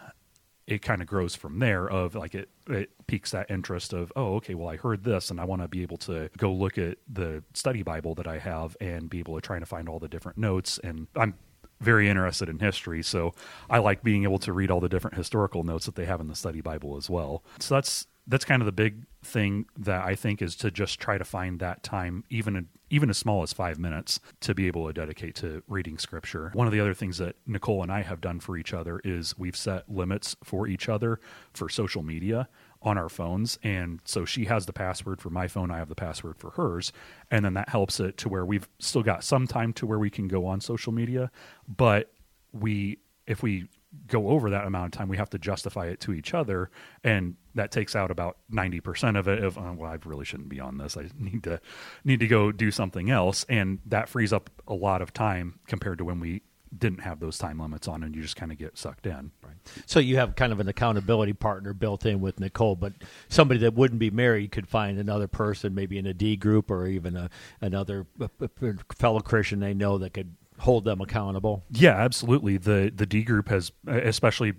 it 0.68 0.82
kind 0.82 1.00
of 1.00 1.08
grows 1.08 1.34
from 1.34 1.58
there 1.58 1.88
of 1.88 2.14
like 2.14 2.34
it 2.34 2.50
it 2.68 2.90
piques 3.06 3.30
that 3.30 3.50
interest 3.50 3.92
of 3.92 4.12
oh 4.14 4.34
okay 4.34 4.54
well 4.54 4.68
i 4.68 4.76
heard 4.76 5.02
this 5.02 5.30
and 5.30 5.40
i 5.40 5.44
want 5.44 5.62
to 5.62 5.66
be 5.66 5.82
able 5.82 5.96
to 5.96 6.28
go 6.37 6.52
look 6.52 6.76
at 6.76 6.98
the 7.10 7.42
study 7.54 7.82
bible 7.82 8.14
that 8.14 8.28
i 8.28 8.38
have 8.38 8.76
and 8.80 9.08
be 9.08 9.18
able 9.18 9.34
to 9.34 9.40
try 9.40 9.58
to 9.58 9.66
find 9.66 9.88
all 9.88 9.98
the 9.98 10.08
different 10.08 10.37
notes 10.37 10.78
and 10.84 11.06
i'm 11.16 11.34
very 11.80 12.08
interested 12.08 12.48
in 12.48 12.58
history 12.58 13.02
so 13.02 13.32
i 13.70 13.78
like 13.78 14.02
being 14.02 14.25
able 14.25 14.38
to 14.38 14.52
read 14.52 14.70
all 14.70 14.80
the 14.80 14.88
different 14.88 15.16
historical 15.16 15.64
notes 15.64 15.87
that 15.87 15.94
they 15.94 16.04
have 16.04 16.20
in 16.20 16.28
the 16.28 16.34
study 16.34 16.60
bible 16.60 16.96
as 16.96 17.08
well. 17.08 17.42
So 17.58 17.75
that's 17.75 18.06
that's 18.28 18.44
kind 18.44 18.62
of 18.62 18.66
the 18.66 18.73
big 18.73 19.04
thing 19.25 19.66
that 19.76 20.04
I 20.04 20.14
think 20.14 20.42
is 20.42 20.54
to 20.56 20.70
just 20.70 21.00
try 21.00 21.18
to 21.18 21.25
find 21.25 21.58
that 21.61 21.82
time, 21.82 22.25
even 22.30 22.68
even 22.90 23.11
as 23.11 23.18
small 23.18 23.42
as 23.42 23.52
five 23.52 23.78
minutes, 23.78 24.20
to 24.40 24.54
be 24.54 24.66
able 24.66 24.87
to 24.87 24.92
dedicate 24.92 25.35
to 25.37 25.62
reading 25.66 25.99
scripture. 25.99 26.50
One 26.54 26.66
of 26.66 26.73
the 26.73 26.80
other 26.80 26.94
things 26.94 27.18
that 27.18 27.37
Nicole 27.47 27.82
and 27.82 27.92
I 27.92 28.02
have 28.02 28.20
done 28.20 28.40
for 28.40 28.56
each 28.56 28.73
other 28.73 29.00
is 29.04 29.38
we've 29.38 29.56
set 29.56 29.90
limits 29.90 30.37
for 30.44 30.66
each 30.66 30.88
other 30.88 31.20
for 31.52 31.68
social 31.68 32.02
media 32.02 32.49
on 32.80 32.97
our 32.97 33.08
phones. 33.08 33.58
And 33.62 34.00
so 34.04 34.25
she 34.25 34.44
has 34.47 34.66
the 34.66 34.73
password 34.73 35.20
for 35.20 35.30
my 35.30 35.49
phone, 35.49 35.70
I 35.70 35.78
have 35.78 35.88
the 35.88 35.94
password 35.94 36.37
for 36.38 36.50
hers. 36.50 36.92
And 37.30 37.44
then 37.44 37.54
that 37.54 37.68
helps 37.68 38.00
it 38.00 38.16
to 38.18 38.28
where 38.28 38.44
we've 38.44 38.68
still 38.78 39.02
got 39.02 39.25
some 39.25 39.47
time 39.47 39.73
to 39.75 39.87
where 39.87 39.99
we 39.99 40.11
can 40.11 40.28
go 40.28 40.47
on 40.47 40.61
social 40.61 40.92
media. 40.92 41.30
But 41.66 42.11
we, 42.52 42.99
if 43.26 43.42
we 43.42 43.68
go 44.07 44.28
over 44.28 44.50
that 44.50 44.66
amount 44.66 44.95
of 44.95 44.99
time, 44.99 45.09
we 45.09 45.16
have 45.16 45.30
to 45.30 45.38
justify 45.38 45.87
it 45.87 46.00
to 46.00 46.12
each 46.12 46.35
other, 46.35 46.71
and 47.02 47.37
that 47.54 47.71
takes 47.71 47.97
out 47.97 48.11
about 48.11 48.37
ninety 48.50 48.80
percent 48.80 49.16
of 49.16 49.28
it. 49.28 49.42
Of 49.42 49.59
oh, 49.59 49.75
well, 49.76 49.90
I 49.90 49.99
really 50.04 50.25
shouldn't 50.25 50.49
be 50.49 50.61
on 50.61 50.78
this. 50.78 50.97
I 50.97 51.09
need 51.18 51.45
to 51.45 51.61
need 52.04 52.21
to 52.21 52.28
go 52.28 52.52
do 52.52 52.71
something 52.71 53.11
else, 53.11 53.45
and 53.49 53.78
that 53.87 54.09
frees 54.09 54.33
up 54.33 54.50
a 54.66 54.75
lot 54.75 55.02
of 55.02 55.12
time 55.12 55.61
compared 55.66 55.99
to 55.99 56.04
when 56.04 56.21
we 56.21 56.42
didn't 56.76 57.00
have 57.00 57.18
those 57.18 57.38
time 57.38 57.59
limits 57.59 57.88
on, 57.88 58.02
and 58.02 58.14
you 58.14 58.21
just 58.21 58.37
kind 58.37 58.52
of 58.52 58.59
get 58.59 58.76
sucked 58.76 59.07
in. 59.07 59.30
Right. 59.42 59.54
So 59.87 60.00
you 60.00 60.16
have 60.16 60.37
kind 60.37 60.52
of 60.52 60.61
an 60.61 60.68
accountability 60.68 61.33
partner 61.33 61.73
built 61.73 62.04
in 62.04 62.20
with 62.20 62.40
Nicole, 62.40 62.77
but 62.77 62.92
somebody 63.29 63.61
that 63.61 63.72
wouldn't 63.74 63.98
be 63.98 64.11
married 64.11 64.53
could 64.53 64.68
find 64.68 64.98
another 64.98 65.29
person, 65.29 65.74
maybe 65.74 65.96
in 65.96 66.07
a 66.07 66.12
D 66.12 66.37
group 66.37 66.70
or 66.70 66.87
even 66.87 67.16
a, 67.16 67.31
another 67.62 68.07
fellow 68.96 69.20
Christian 69.20 69.61
they 69.61 69.72
know 69.72 69.96
that 69.98 70.12
could 70.12 70.37
hold 70.59 70.85
them 70.85 71.01
accountable. 71.01 71.64
Yeah, 71.71 71.97
absolutely. 71.97 72.59
The 72.59 72.92
the 72.94 73.07
D 73.07 73.23
group 73.23 73.49
has, 73.49 73.73
especially 73.87 74.55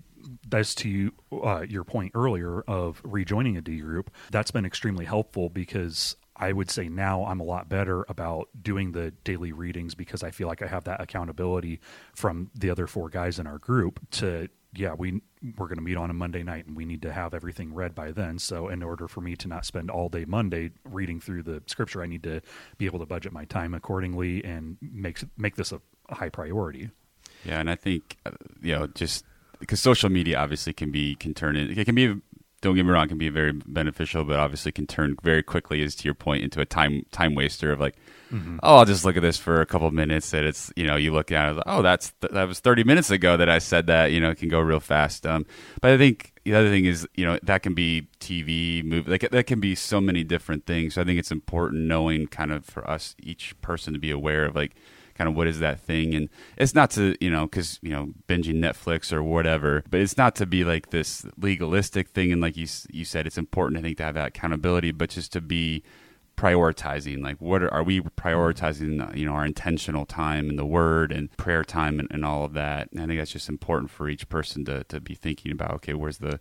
as 0.52 0.76
to 0.76 1.12
uh, 1.32 1.66
your 1.68 1.84
point 1.84 2.12
earlier 2.16 2.62
of 2.62 3.02
rejoining 3.04 3.58
a 3.58 3.62
D 3.62 3.80
group, 3.80 4.12
that's 4.32 4.52
been 4.52 4.66
extremely 4.66 5.06
helpful 5.06 5.50
because 5.50 6.16
I 6.36 6.54
would 6.54 6.72
say 6.72 6.88
now 6.88 7.26
I'm 7.26 7.42
a 7.42 7.44
lot 7.44 7.68
better 7.68 8.06
about 8.08 8.48
doing 8.62 8.94
the 8.94 9.12
daily 9.24 9.52
readings 9.52 9.94
because 9.94 10.24
I 10.24 10.32
feel 10.32 10.48
like 10.48 10.62
I 10.62 10.68
have 10.68 10.86
that 10.86 11.02
accountability 11.02 11.82
from 12.16 12.50
the 12.56 12.70
other 12.70 12.88
four 12.88 13.10
guys 13.10 13.40
in 13.40 13.46
our 13.48 13.58
group 13.58 14.00
to 14.12 14.48
yeah, 14.74 14.94
we 14.94 15.22
we're 15.58 15.68
going 15.68 15.78
to 15.78 15.84
meet 15.84 15.98
on 15.98 16.10
a 16.10 16.14
Monday 16.14 16.44
night 16.44 16.68
and 16.68 16.76
we 16.76 16.86
need 16.86 17.02
to 17.02 17.12
have 17.12 17.34
everything 17.34 17.74
read 17.74 17.96
by 17.96 18.12
then. 18.12 18.38
So 18.38 18.68
in 18.68 18.84
order 18.84 19.08
for 19.08 19.22
me 19.22 19.36
to 19.38 19.48
not 19.48 19.66
spend 19.66 19.90
all 19.90 20.10
day 20.10 20.26
Monday 20.26 20.72
reading 20.84 21.20
through 21.20 21.44
the 21.44 21.64
scripture, 21.66 22.04
I 22.04 22.06
need 22.06 22.24
to 22.24 22.42
be 22.78 22.86
able 22.86 23.00
to 23.00 23.06
budget 23.06 23.32
my 23.32 23.46
time 23.46 23.74
accordingly 23.74 24.44
and 24.44 24.78
make 24.82 25.20
make 25.38 25.56
this 25.56 25.72
a, 25.72 25.82
high 26.10 26.30
priority. 26.30 26.90
Yeah, 27.46 27.60
and 27.60 27.70
I 27.70 27.76
think 27.76 28.18
uh, 28.26 28.32
you 28.62 28.76
know 28.76 28.88
just 28.88 29.26
because 29.60 29.80
social 29.80 30.10
media 30.10 30.38
obviously 30.38 30.74
can 30.74 30.92
be 30.92 31.16
can 31.16 31.34
turn 31.34 31.56
it, 31.56 31.78
it 31.78 31.86
can 31.86 31.96
be 31.96 32.16
don't 32.62 32.76
get 32.76 32.86
me 32.86 32.92
wrong, 32.92 33.08
can 33.08 33.18
be 33.18 33.30
very 33.30 33.54
beneficial, 33.54 34.24
but 34.24 34.38
obviously 34.38 34.72
can 34.72 34.86
turn 34.86 35.16
very 35.24 35.42
quickly, 35.42 35.82
as 35.82 35.96
to 35.96 36.06
your 36.06 36.14
point, 36.14 36.44
into 36.44 36.60
a 36.60 36.66
time 36.66 37.06
time 37.12 37.36
waster 37.36 37.72
of 37.72 37.80
like, 37.80 37.96
mm-hmm. 38.32 38.58
oh, 38.64 38.78
I'll 38.78 38.86
just 38.86 39.06
look 39.06 39.16
at 39.16 39.22
this 39.22 39.38
for 39.38 39.62
a 39.62 39.66
couple 39.66 39.88
of 39.88 39.94
minutes. 39.94 40.32
That 40.32 40.44
it's 40.44 40.72
you 40.76 40.86
know 40.86 40.96
you 40.96 41.14
look 41.14 41.32
at 41.32 41.56
it, 41.56 41.64
oh, 41.66 41.82
that's 41.82 42.14
that 42.22 42.48
was 42.48 42.60
thirty 42.60 42.84
minutes 42.84 43.12
ago 43.12 43.38
that 43.38 43.50
I 43.50 43.60
said 43.60 43.88
that. 43.88 44.12
You 44.12 44.20
know, 44.20 44.32
it 44.32 44.38
can 44.38 44.50
go 44.50 44.60
real 44.60 44.80
fast. 44.80 45.26
Um, 45.26 45.46
but 45.82 45.92
I 45.92 45.98
think 45.98 46.34
the 46.44 46.56
other 46.56 46.70
thing 46.70 46.86
is 46.86 47.08
you 47.16 47.26
know 47.26 47.40
that 47.44 47.64
can 47.64 47.74
be 47.74 48.08
TV, 48.20 48.84
movie, 48.84 49.10
like 49.10 49.30
that 49.30 49.48
can 49.48 49.60
be 49.60 49.74
so 49.76 50.02
many 50.02 50.24
different 50.24 50.66
things. 50.66 50.96
So 50.96 51.02
I 51.02 51.06
think 51.06 51.20
it's 51.20 51.32
important 51.32 51.84
knowing 51.84 52.28
kind 52.28 52.52
of 52.52 52.66
for 52.66 52.88
us 52.90 53.16
each 53.22 53.60
person 53.62 53.94
to 53.94 54.00
be 54.00 54.12
aware 54.12 54.46
of 54.46 54.56
like 54.56 54.76
kind 55.20 55.28
of 55.28 55.36
what 55.36 55.48
is 55.48 55.60
that 55.60 55.82
thing? 55.82 56.16
And 56.16 56.30
it's 56.58 56.74
not 56.74 56.90
to 56.92 57.16
you 57.20 57.30
know 57.30 57.46
because 57.46 57.78
you 57.82 57.92
know 57.92 58.14
binging 58.28 58.56
netflix 58.56 59.12
or 59.12 59.22
whatever 59.22 59.84
but 59.90 60.00
it's 60.00 60.18
not 60.18 60.34
to 60.38 60.46
be 60.46 60.64
like 60.64 60.90
this 60.90 61.26
legalistic 61.38 62.10
thing. 62.10 62.32
And 62.32 62.42
like 62.42 62.58
you 62.58 62.68
you 62.90 63.06
said 63.06 63.28
it's 63.28 63.38
important 63.38 63.78
i 63.78 63.82
think 63.82 63.98
to 63.98 64.04
have 64.04 64.16
that 64.16 64.30
accountability 64.30 64.92
but 64.92 65.10
just 65.10 65.34
to 65.34 65.42
be 65.42 65.84
prioritizing 66.38 67.22
like 67.22 67.36
what 67.42 67.62
are, 67.62 67.74
are 67.74 67.84
we 67.84 68.00
prioritizing 68.00 69.06
uh, 69.06 69.12
you 69.14 69.26
know 69.26 69.34
our 69.34 69.46
intentional 69.46 70.06
time 70.06 70.50
in 70.50 70.56
the 70.56 70.66
word 70.66 71.12
and 71.12 71.36
prayer 71.36 71.66
time 71.66 72.00
and, 72.00 72.08
and 72.12 72.24
all 72.24 72.46
of 72.46 72.54
that? 72.54 72.90
And 72.92 73.02
i 73.02 73.06
think 73.06 73.20
that's 73.20 73.32
just 73.32 73.50
important 73.50 73.92
for 73.92 74.08
each 74.08 74.30
person 74.30 74.64
to, 74.66 74.86
to 74.86 75.02
be 75.02 75.16
thinking 75.16 75.52
about 75.52 75.74
okay 75.76 75.94
where's 75.94 76.20
the 76.20 76.40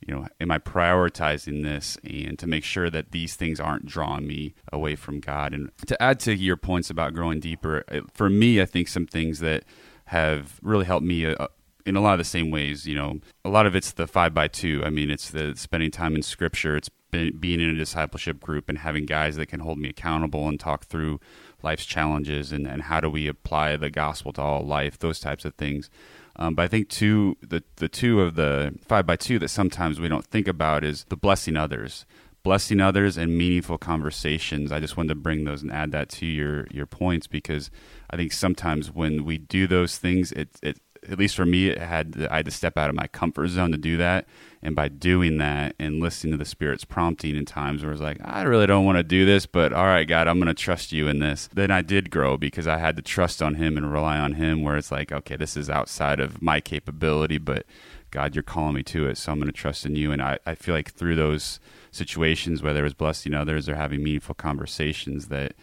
you 0.00 0.14
know, 0.14 0.26
am 0.40 0.50
I 0.50 0.58
prioritizing 0.58 1.62
this 1.62 1.96
and 2.04 2.38
to 2.38 2.46
make 2.46 2.64
sure 2.64 2.90
that 2.90 3.12
these 3.12 3.34
things 3.36 3.58
aren't 3.58 3.86
drawing 3.86 4.26
me 4.26 4.54
away 4.72 4.96
from 4.96 5.20
God? 5.20 5.54
And 5.54 5.70
to 5.86 6.02
add 6.02 6.20
to 6.20 6.34
your 6.34 6.56
points 6.56 6.90
about 6.90 7.14
growing 7.14 7.40
deeper, 7.40 7.84
for 8.12 8.28
me, 8.28 8.60
I 8.60 8.66
think 8.66 8.88
some 8.88 9.06
things 9.06 9.40
that 9.40 9.64
have 10.06 10.58
really 10.62 10.84
helped 10.84 11.06
me 11.06 11.26
uh, 11.26 11.46
in 11.86 11.96
a 11.96 12.00
lot 12.00 12.12
of 12.12 12.18
the 12.18 12.24
same 12.24 12.50
ways, 12.50 12.86
you 12.86 12.94
know, 12.94 13.20
a 13.44 13.48
lot 13.48 13.66
of 13.66 13.74
it's 13.74 13.92
the 13.92 14.06
five 14.06 14.34
by 14.34 14.48
two. 14.48 14.82
I 14.84 14.90
mean, 14.90 15.10
it's 15.10 15.30
the 15.30 15.54
spending 15.56 15.90
time 15.90 16.14
in 16.14 16.22
scripture, 16.22 16.76
it's 16.76 16.90
being 17.10 17.60
in 17.60 17.70
a 17.70 17.74
discipleship 17.74 18.40
group 18.40 18.68
and 18.68 18.78
having 18.78 19.06
guys 19.06 19.36
that 19.36 19.46
can 19.46 19.60
hold 19.60 19.78
me 19.78 19.88
accountable 19.88 20.48
and 20.48 20.58
talk 20.58 20.84
through 20.84 21.20
life's 21.62 21.86
challenges 21.86 22.52
and, 22.52 22.66
and 22.66 22.82
how 22.82 23.00
do 23.00 23.08
we 23.08 23.28
apply 23.28 23.76
the 23.76 23.90
gospel 23.90 24.32
to 24.32 24.42
all 24.42 24.62
life, 24.62 24.98
those 24.98 25.20
types 25.20 25.44
of 25.44 25.54
things. 25.54 25.90
Um, 26.36 26.54
but 26.54 26.62
I 26.62 26.68
think 26.68 26.88
two 26.88 27.36
the 27.40 27.62
the 27.76 27.88
two 27.88 28.20
of 28.20 28.34
the 28.34 28.74
five 28.86 29.06
by 29.06 29.16
two 29.16 29.38
that 29.38 29.48
sometimes 29.48 30.00
we 30.00 30.08
don't 30.08 30.26
think 30.26 30.48
about 30.48 30.84
is 30.84 31.04
the 31.08 31.16
blessing 31.16 31.56
others, 31.56 32.06
blessing 32.42 32.80
others, 32.80 33.16
and 33.16 33.36
meaningful 33.36 33.78
conversations. 33.78 34.72
I 34.72 34.80
just 34.80 34.96
wanted 34.96 35.10
to 35.10 35.14
bring 35.16 35.44
those 35.44 35.62
and 35.62 35.72
add 35.72 35.92
that 35.92 36.08
to 36.10 36.26
your 36.26 36.66
your 36.70 36.86
points 36.86 37.26
because 37.26 37.70
I 38.10 38.16
think 38.16 38.32
sometimes 38.32 38.90
when 38.90 39.24
we 39.24 39.38
do 39.38 39.66
those 39.66 39.98
things, 39.98 40.32
it 40.32 40.48
it 40.62 40.78
at 41.08 41.18
least 41.18 41.36
for 41.36 41.46
me, 41.46 41.68
it 41.68 41.78
had 41.78 42.26
I 42.30 42.36
had 42.36 42.44
to 42.46 42.50
step 42.50 42.76
out 42.76 42.90
of 42.90 42.96
my 42.96 43.06
comfort 43.06 43.48
zone 43.48 43.70
to 43.72 43.76
do 43.76 43.96
that. 43.96 44.26
And 44.62 44.74
by 44.74 44.88
doing 44.88 45.36
that 45.38 45.76
and 45.78 46.00
listening 46.00 46.32
to 46.32 46.38
the 46.38 46.46
Spirit's 46.46 46.86
prompting 46.86 47.36
in 47.36 47.44
times 47.44 47.82
where 47.82 47.92
it's 47.92 48.00
like, 48.00 48.18
I 48.24 48.42
really 48.42 48.66
don't 48.66 48.86
want 48.86 48.96
to 48.96 49.02
do 49.02 49.26
this, 49.26 49.44
but 49.44 49.74
all 49.74 49.84
right, 49.84 50.08
God, 50.08 50.26
I'm 50.26 50.38
going 50.38 50.46
to 50.46 50.54
trust 50.54 50.90
you 50.90 51.06
in 51.06 51.18
this. 51.18 51.50
Then 51.52 51.70
I 51.70 51.82
did 51.82 52.10
grow 52.10 52.38
because 52.38 52.66
I 52.66 52.78
had 52.78 52.96
to 52.96 53.02
trust 53.02 53.42
on 53.42 53.56
Him 53.56 53.76
and 53.76 53.92
rely 53.92 54.18
on 54.18 54.34
Him. 54.34 54.62
Where 54.62 54.76
it's 54.76 54.90
like, 54.90 55.12
okay, 55.12 55.36
this 55.36 55.56
is 55.56 55.68
outside 55.68 56.18
of 56.18 56.40
my 56.40 56.60
capability, 56.60 57.38
but 57.38 57.66
God, 58.10 58.34
you're 58.34 58.42
calling 58.42 58.76
me 58.76 58.82
to 58.84 59.08
it, 59.08 59.18
so 59.18 59.32
I'm 59.32 59.38
going 59.38 59.50
to 59.50 59.52
trust 59.52 59.84
in 59.84 59.96
you. 59.96 60.12
And 60.12 60.22
I, 60.22 60.38
I 60.46 60.54
feel 60.54 60.74
like 60.74 60.92
through 60.92 61.16
those 61.16 61.60
situations, 61.90 62.62
whether 62.62 62.80
it 62.80 62.84
was 62.84 62.94
blessing 62.94 63.34
others 63.34 63.68
or 63.68 63.74
having 63.74 64.02
meaningful 64.02 64.34
conversations, 64.34 65.28
that 65.28 65.54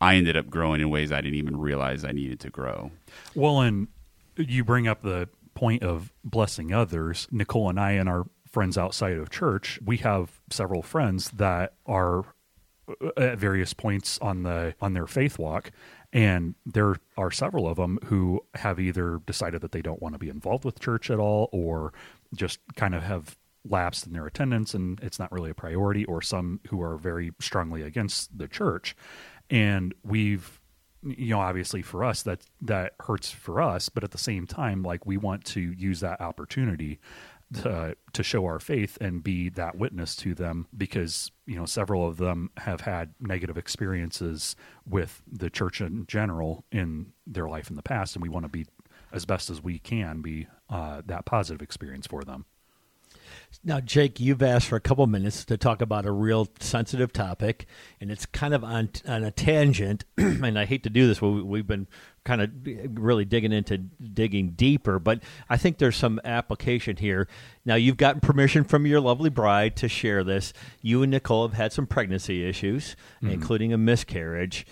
I 0.00 0.16
ended 0.16 0.36
up 0.36 0.50
growing 0.50 0.80
in 0.80 0.90
ways 0.90 1.12
I 1.12 1.20
didn't 1.20 1.38
even 1.38 1.58
realize 1.58 2.04
I 2.04 2.12
needed 2.12 2.40
to 2.40 2.50
grow. 2.50 2.90
Well, 3.34 3.60
and 3.60 3.88
you 4.36 4.64
bring 4.64 4.88
up 4.88 5.02
the 5.02 5.28
point 5.54 5.82
of 5.82 6.12
blessing 6.24 6.72
others. 6.72 7.28
Nicole 7.30 7.68
and 7.68 7.78
I 7.78 7.92
and 7.92 8.08
our 8.08 8.26
friends 8.50 8.76
outside 8.76 9.16
of 9.16 9.30
church, 9.30 9.78
we 9.84 9.98
have 9.98 10.40
several 10.50 10.82
friends 10.82 11.30
that 11.32 11.74
are 11.86 12.24
uh, 12.88 13.10
at 13.16 13.38
various 13.38 13.72
points 13.72 14.18
on 14.20 14.42
the 14.42 14.74
on 14.80 14.94
their 14.94 15.06
faith 15.06 15.38
walk 15.38 15.70
and 16.12 16.54
there 16.66 16.96
are 17.16 17.30
several 17.30 17.68
of 17.68 17.76
them 17.76 17.98
who 18.06 18.44
have 18.54 18.80
either 18.80 19.20
decided 19.26 19.60
that 19.60 19.72
they 19.72 19.82
don't 19.82 20.02
want 20.02 20.14
to 20.14 20.18
be 20.18 20.28
involved 20.28 20.64
with 20.64 20.80
church 20.80 21.10
at 21.10 21.18
all 21.18 21.48
or 21.52 21.92
just 22.34 22.58
kind 22.74 22.94
of 22.94 23.02
have 23.02 23.36
lapsed 23.68 24.06
in 24.06 24.12
their 24.12 24.26
attendance 24.26 24.74
and 24.74 24.98
it's 25.02 25.18
not 25.18 25.30
really 25.30 25.50
a 25.50 25.54
priority 25.54 26.04
or 26.06 26.22
some 26.22 26.58
who 26.68 26.82
are 26.82 26.96
very 26.96 27.30
strongly 27.40 27.82
against 27.82 28.36
the 28.36 28.48
church 28.48 28.96
and 29.50 29.94
we've 30.02 30.59
you 31.02 31.30
know 31.30 31.40
obviously 31.40 31.82
for 31.82 32.04
us 32.04 32.22
that 32.22 32.40
that 32.60 32.94
hurts 33.00 33.30
for 33.30 33.60
us 33.60 33.88
but 33.88 34.04
at 34.04 34.10
the 34.10 34.18
same 34.18 34.46
time 34.46 34.82
like 34.82 35.06
we 35.06 35.16
want 35.16 35.44
to 35.44 35.60
use 35.60 36.00
that 36.00 36.20
opportunity 36.20 36.98
to, 37.52 37.96
to 38.12 38.22
show 38.22 38.44
our 38.44 38.60
faith 38.60 38.96
and 39.00 39.24
be 39.24 39.48
that 39.48 39.76
witness 39.76 40.14
to 40.14 40.34
them 40.34 40.68
because 40.76 41.32
you 41.46 41.56
know 41.56 41.66
several 41.66 42.06
of 42.06 42.16
them 42.16 42.50
have 42.58 42.82
had 42.82 43.12
negative 43.20 43.58
experiences 43.58 44.54
with 44.88 45.22
the 45.30 45.50
church 45.50 45.80
in 45.80 46.06
general 46.06 46.64
in 46.70 47.12
their 47.26 47.48
life 47.48 47.68
in 47.68 47.76
the 47.76 47.82
past 47.82 48.14
and 48.14 48.22
we 48.22 48.28
want 48.28 48.44
to 48.44 48.50
be 48.50 48.66
as 49.12 49.24
best 49.24 49.50
as 49.50 49.62
we 49.62 49.78
can 49.78 50.20
be 50.20 50.46
uh, 50.68 51.02
that 51.04 51.24
positive 51.24 51.60
experience 51.60 52.06
for 52.06 52.22
them 52.22 52.44
now, 53.62 53.80
Jake, 53.80 54.18
you've 54.20 54.42
asked 54.42 54.68
for 54.68 54.76
a 54.76 54.80
couple 54.80 55.06
minutes 55.06 55.44
to 55.44 55.58
talk 55.58 55.82
about 55.82 56.06
a 56.06 56.12
real 56.12 56.48
sensitive 56.60 57.12
topic, 57.12 57.66
and 58.00 58.10
it's 58.10 58.24
kind 58.24 58.54
of 58.54 58.64
on 58.64 58.90
on 59.06 59.22
a 59.22 59.30
tangent. 59.30 60.04
and 60.16 60.58
I 60.58 60.64
hate 60.64 60.82
to 60.84 60.90
do 60.90 61.06
this, 61.06 61.20
but 61.20 61.30
we've 61.30 61.66
been 61.66 61.86
kind 62.24 62.40
of 62.40 62.50
really 62.98 63.24
digging 63.26 63.52
into 63.52 63.76
digging 63.78 64.52
deeper. 64.52 64.98
But 64.98 65.22
I 65.48 65.58
think 65.58 65.76
there's 65.76 65.96
some 65.96 66.20
application 66.24 66.96
here. 66.96 67.28
Now, 67.66 67.74
you've 67.74 67.98
gotten 67.98 68.20
permission 68.20 68.64
from 68.64 68.86
your 68.86 69.00
lovely 69.00 69.30
bride 69.30 69.76
to 69.76 69.88
share 69.88 70.24
this. 70.24 70.54
You 70.80 71.02
and 71.02 71.10
Nicole 71.10 71.46
have 71.46 71.56
had 71.56 71.72
some 71.72 71.86
pregnancy 71.86 72.48
issues, 72.48 72.96
mm-hmm. 73.16 73.30
including 73.30 73.72
a 73.74 73.78
miscarriage 73.78 74.66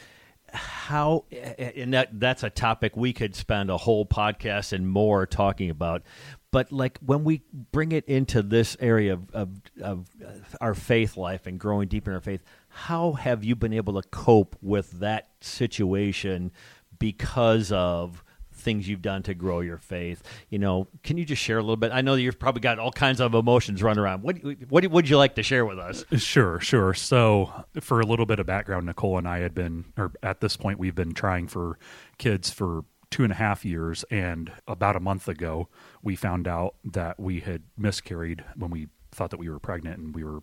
how 0.53 1.25
and 1.59 1.92
that 1.92 2.09
that's 2.18 2.42
a 2.42 2.51
topic 2.51 2.97
we 2.97 3.12
could 3.12 3.35
spend 3.35 3.71
a 3.71 3.77
whole 3.77 4.07
podcast 4.07 4.73
and 4.73 4.88
more 4.88 5.27
talking 5.27 5.68
about 5.68 6.03
but 6.50 6.72
like 6.72 6.98
when 7.04 7.24
we 7.24 7.42
bring 7.72 7.92
it 7.92 8.04
into 8.06 8.42
this 8.42 8.76
area 8.80 9.14
of, 9.14 9.30
of, 9.32 9.50
of 9.82 10.06
uh, 10.24 10.30
our 10.61 10.74
faith 10.74 11.16
life 11.16 11.46
and 11.46 11.58
growing 11.58 11.88
deeper 11.88 12.11
in 12.11 12.14
our 12.14 12.20
faith 12.20 12.42
how 12.68 13.12
have 13.12 13.44
you 13.44 13.56
been 13.56 13.72
able 13.72 14.00
to 14.00 14.08
cope 14.08 14.56
with 14.62 14.90
that 15.00 15.28
situation 15.40 16.52
because 16.98 17.72
of 17.72 18.22
things 18.58 18.88
you've 18.88 19.02
done 19.02 19.22
to 19.22 19.34
grow 19.34 19.61
your 19.61 19.78
faith? 19.78 20.22
You 20.50 20.58
know 20.58 20.88
can 21.02 21.16
you 21.16 21.24
just 21.24 21.42
share 21.42 21.58
a 21.58 21.62
little 21.62 21.76
bit? 21.76 21.92
I 21.92 22.00
know 22.00 22.14
you've 22.14 22.38
probably 22.38 22.61
got 22.61 22.78
all 22.78 22.92
kinds 22.92 23.20
of 23.20 23.34
emotions 23.34 23.82
running 23.82 24.02
around. 24.02 24.22
What, 24.22 24.37
what 24.68 24.87
would 24.87 25.08
you 25.08 25.16
like 25.16 25.37
to 25.37 25.42
share 25.42 25.64
with 25.64 25.78
us? 25.78 26.04
Uh, 26.12 26.18
sure 26.18 26.61
sure. 26.61 26.94
So 26.94 27.64
for 27.80 28.00
a 28.00 28.06
little 28.06 28.26
bit 28.26 28.38
of 28.38 28.46
background 28.46 28.87
nicole 28.87 29.18
and 29.18 29.28
i 29.28 29.38
had 29.38 29.54
been 29.54 29.84
or 29.96 30.12
at 30.22 30.40
this 30.40 30.56
point 30.56 30.78
we've 30.78 30.94
been 30.94 31.14
trying 31.14 31.46
for 31.48 31.78
kids 32.18 32.50
for 32.50 32.84
two 33.11 33.23
and 33.25 33.33
a 33.33 33.37
half 33.37 33.64
years. 33.64 34.05
And 34.11 34.53
about 34.66 34.97
a 34.97 35.01
month 35.01 35.29
ago, 35.29 35.68
we 36.03 36.16
found 36.16 36.47
out 36.47 36.75
that 36.85 37.18
we 37.18 37.40
had 37.40 37.62
miscarried 37.77 38.44
when 38.57 38.71
we 38.71 38.88
thought 39.11 39.31
that 39.31 39.40
we 39.40 39.49
were 39.49 39.59
pregnant 39.59 39.99
and 39.99 40.14
we 40.14 40.25
were 40.25 40.40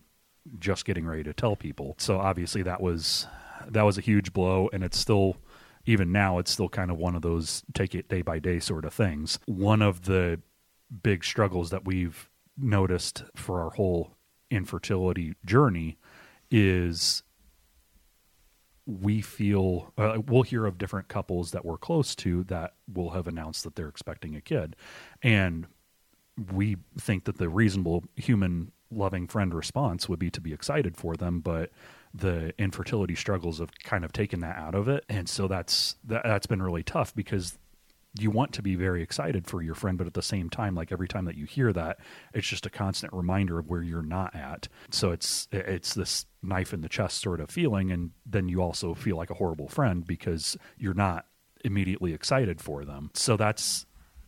just 0.60 0.86
getting 0.86 1.06
ready 1.06 1.24
to 1.24 1.34
tell 1.34 1.56
people. 1.56 1.96
So 1.98 2.20
obviously 2.20 2.64
that 2.64 2.82
was 2.82 3.28
that 3.68 3.84
was 3.84 3.98
a 3.98 4.02
huge 4.02 4.34
blow 4.34 4.70
and 4.74 4.84
it's 4.84 4.98
still 4.98 5.38
even 5.86 6.12
now 6.12 6.40
it's 6.40 6.52
still 6.52 6.70
kind 6.70 6.92
of 6.92 6.98
one 6.98 7.16
of 7.16 7.22
those 7.22 7.64
take 7.74 7.96
it 7.96 8.10
day 8.10 8.22
by 8.22 8.40
day 8.40 8.60
sort 8.60 8.86
of 8.86 8.94
things. 8.94 9.40
One 9.46 9.82
of 9.82 10.04
the 10.04 10.40
big 11.04 11.24
struggles 11.24 11.72
that 11.72 11.86
we've 11.86 12.30
noticed 12.58 13.24
for 13.36 13.62
our 13.62 13.72
whole 13.72 14.16
infertility 14.52 15.36
journey 15.46 15.98
is 16.52 17.24
we 18.86 19.22
feel 19.22 19.92
uh, 19.98 20.20
we'll 20.28 20.44
hear 20.44 20.66
of 20.66 20.78
different 20.78 21.08
couples 21.08 21.52
that 21.52 21.66
we're 21.66 21.78
close 21.78 22.16
to 22.16 22.44
that 22.46 22.74
will 22.92 23.12
have 23.12 23.28
announced 23.28 23.64
that 23.64 23.76
they're 23.76 23.90
expecting 23.90 24.36
a 24.36 24.42
kid. 24.42 24.76
And 25.24 25.68
we 26.54 26.78
think 27.00 27.26
that 27.26 27.38
the 27.38 27.50
reasonable 27.50 28.04
human 28.16 28.72
loving 28.92 29.28
friend 29.28 29.54
response 29.54 30.08
would 30.08 30.20
be 30.20 30.30
to 30.30 30.40
be 30.40 30.54
excited 30.54 30.96
for 30.96 31.16
them 31.16 31.40
but 31.40 31.72
the 32.14 32.54
infertility 32.58 33.16
struggles 33.16 33.60
have 33.60 33.72
kind 33.84 34.06
of 34.06 34.14
taken 34.14 34.40
that 34.40 34.58
out 34.58 34.76
of 34.76 34.88
it. 34.88 35.04
And 35.10 35.28
so 35.28 35.48
that's 35.48 35.96
that, 36.06 36.24
that's 36.24 36.48
been 36.48 36.62
really 36.62 36.84
tough 36.84 37.14
because 37.14 37.58
you 38.18 38.32
want 38.32 38.54
to 38.54 38.62
be 38.62 38.76
very 38.76 39.02
excited 39.02 39.48
for 39.48 39.62
your 39.62 39.76
friend, 39.76 39.98
but 39.98 40.08
at 40.08 40.14
the 40.14 40.22
same 40.22 40.50
time, 40.50 40.76
like 40.76 40.92
every 40.92 41.08
time 41.08 41.26
that 41.26 41.36
you 41.36 41.46
hear 41.46 41.74
that, 41.74 42.00
it's 42.34 42.48
just 42.48 42.66
a 42.66 42.70
constant 42.70 43.14
reminder 43.14 43.60
of 43.60 43.68
where 43.68 43.84
you're 43.84 44.02
not 44.02 44.36
at. 44.36 44.68
So 44.92 45.12
it's 45.12 45.48
it's 45.52 45.94
this 45.94 46.26
knife 46.42 46.74
in 46.74 46.82
the 46.82 46.90
chest 46.90 47.22
sort 47.22 47.40
of 47.40 47.50
feeling, 47.50 47.92
and 47.92 48.12
then 48.26 48.48
you 48.48 48.62
also 48.62 48.94
feel 48.94 49.18
like 49.18 49.30
a 49.30 49.36
horrible 49.36 49.68
friend 49.68 50.06
because 50.06 50.58
you're 50.78 50.94
not 50.94 51.26
immediately 51.64 52.14
excited 52.14 52.62
for 52.62 52.86
them. 52.86 53.12
So 53.14 53.38
that's 53.38 53.86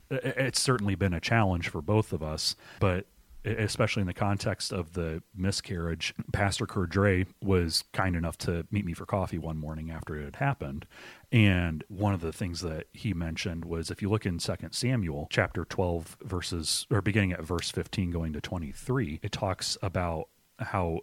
it's 0.09 0.61
certainly 0.61 0.95
been 0.95 1.13
a 1.13 1.19
challenge 1.19 1.69
for 1.69 1.81
both 1.81 2.13
of 2.13 2.23
us, 2.23 2.55
but 2.79 3.05
especially 3.45 4.01
in 4.01 4.07
the 4.07 4.13
context 4.13 4.73
of 4.73 4.93
the 4.93 5.21
miscarriage, 5.35 6.13
Pastor 6.33 6.65
Curdray 6.65 7.25
was 7.41 7.83
kind 7.93 8.15
enough 8.15 8.37
to 8.39 8.65
meet 8.71 8.85
me 8.85 8.93
for 8.93 9.05
coffee 9.05 9.37
one 9.37 9.57
morning 9.57 9.91
after 9.91 10.19
it 10.19 10.25
had 10.25 10.35
happened. 10.37 10.85
And 11.31 11.83
one 11.89 12.13
of 12.13 12.21
the 12.21 12.31
things 12.31 12.61
that 12.61 12.87
he 12.93 13.13
mentioned 13.13 13.65
was 13.65 13.91
if 13.91 14.01
you 14.01 14.09
look 14.09 14.25
in 14.25 14.39
Second 14.39 14.71
Samuel 14.71 15.27
chapter 15.29 15.65
12 15.65 16.17
verses 16.23 16.87
or 16.89 17.01
beginning 17.01 17.33
at 17.33 17.43
verse 17.43 17.69
15 17.69 18.11
going 18.11 18.33
to 18.33 18.41
23, 18.41 19.19
it 19.21 19.31
talks 19.31 19.77
about 19.81 20.29
how 20.59 21.01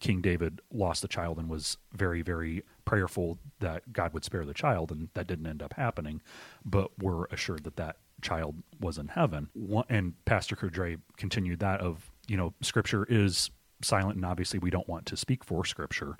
King 0.00 0.20
David 0.20 0.60
lost 0.72 1.02
the 1.02 1.08
child 1.08 1.38
and 1.38 1.48
was 1.48 1.76
very, 1.92 2.22
very 2.22 2.62
prayerful 2.84 3.38
that 3.58 3.92
God 3.92 4.14
would 4.14 4.24
spare 4.24 4.44
the 4.44 4.54
child, 4.54 4.92
and 4.92 5.08
that 5.14 5.26
didn't 5.26 5.46
end 5.46 5.62
up 5.62 5.74
happening. 5.74 6.22
But 6.64 6.96
we're 6.98 7.24
assured 7.26 7.64
that 7.64 7.76
that 7.76 7.96
child 8.22 8.62
was 8.80 8.96
in 8.98 9.08
heaven. 9.08 9.48
And 9.88 10.24
Pastor 10.24 10.56
Curdray 10.56 10.98
continued 11.16 11.58
that 11.60 11.80
of, 11.80 12.10
you 12.28 12.36
know, 12.36 12.54
Scripture 12.62 13.04
is 13.08 13.50
silent, 13.82 14.16
and 14.16 14.24
obviously 14.24 14.58
we 14.58 14.70
don't 14.70 14.88
want 14.88 15.06
to 15.06 15.16
speak 15.16 15.44
for 15.44 15.64
Scripture, 15.64 16.16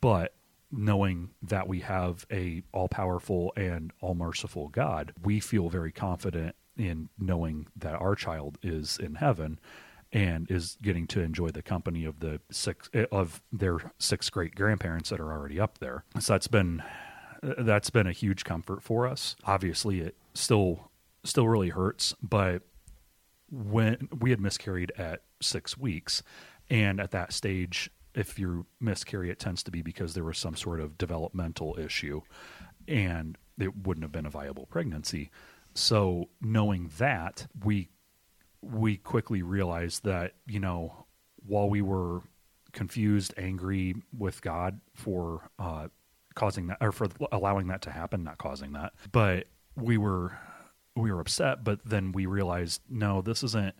but 0.00 0.34
knowing 0.76 1.30
that 1.42 1.68
we 1.68 1.80
have 1.80 2.26
a 2.30 2.62
all 2.72 2.88
powerful 2.88 3.52
and 3.56 3.92
all 4.00 4.14
merciful 4.14 4.68
God, 4.68 5.12
we 5.22 5.40
feel 5.40 5.68
very 5.68 5.92
confident 5.92 6.56
in 6.76 7.08
knowing 7.18 7.66
that 7.76 7.94
our 7.94 8.14
child 8.14 8.58
is 8.62 8.98
in 8.98 9.16
heaven 9.16 9.60
and 10.12 10.50
is 10.50 10.76
getting 10.82 11.06
to 11.08 11.20
enjoy 11.20 11.48
the 11.48 11.62
company 11.62 12.04
of 12.04 12.20
the 12.20 12.40
six 12.50 12.88
eh, 12.94 13.06
of 13.10 13.42
their 13.52 13.78
six 13.98 14.30
great 14.30 14.54
grandparents 14.54 15.10
that 15.10 15.20
are 15.20 15.32
already 15.32 15.60
up 15.60 15.78
there. 15.78 16.04
So 16.20 16.32
that's 16.32 16.48
been 16.48 16.82
that's 17.42 17.90
been 17.90 18.06
a 18.06 18.12
huge 18.12 18.44
comfort 18.44 18.82
for 18.82 19.06
us. 19.06 19.36
Obviously, 19.44 20.00
it 20.00 20.16
still 20.34 20.90
still 21.24 21.48
really 21.48 21.70
hurts, 21.70 22.14
but 22.22 22.62
when 23.50 24.08
we 24.18 24.30
had 24.30 24.40
miscarried 24.40 24.92
at 24.96 25.22
six 25.40 25.76
weeks, 25.76 26.22
and 26.70 27.00
at 27.00 27.10
that 27.10 27.32
stage, 27.32 27.90
if 28.14 28.38
you 28.38 28.66
miscarry, 28.80 29.30
it 29.30 29.38
tends 29.38 29.62
to 29.64 29.70
be 29.70 29.82
because 29.82 30.14
there 30.14 30.24
was 30.24 30.38
some 30.38 30.56
sort 30.56 30.80
of 30.80 30.96
developmental 30.98 31.76
issue, 31.78 32.22
and 32.86 33.36
it 33.58 33.86
wouldn't 33.86 34.04
have 34.04 34.12
been 34.12 34.26
a 34.26 34.30
viable 34.30 34.66
pregnancy. 34.66 35.30
So 35.74 36.28
knowing 36.40 36.90
that, 36.98 37.46
we 37.64 37.90
we 38.60 38.96
quickly 38.96 39.42
realized 39.42 40.04
that 40.04 40.34
you 40.46 40.60
know 40.60 41.06
while 41.46 41.68
we 41.68 41.82
were 41.82 42.22
confused, 42.72 43.34
angry 43.36 43.94
with 44.16 44.42
God 44.42 44.80
for 44.94 45.50
uh, 45.58 45.88
causing 46.34 46.66
that 46.68 46.78
or 46.80 46.92
for 46.92 47.08
allowing 47.32 47.68
that 47.68 47.82
to 47.82 47.90
happen, 47.90 48.24
not 48.24 48.38
causing 48.38 48.72
that, 48.72 48.92
but 49.12 49.46
we 49.76 49.98
were 49.98 50.36
we 50.96 51.10
were 51.12 51.20
upset, 51.20 51.64
but 51.64 51.80
then 51.84 52.12
we 52.12 52.26
realized, 52.26 52.80
no, 52.88 53.20
this 53.20 53.42
isn't 53.42 53.74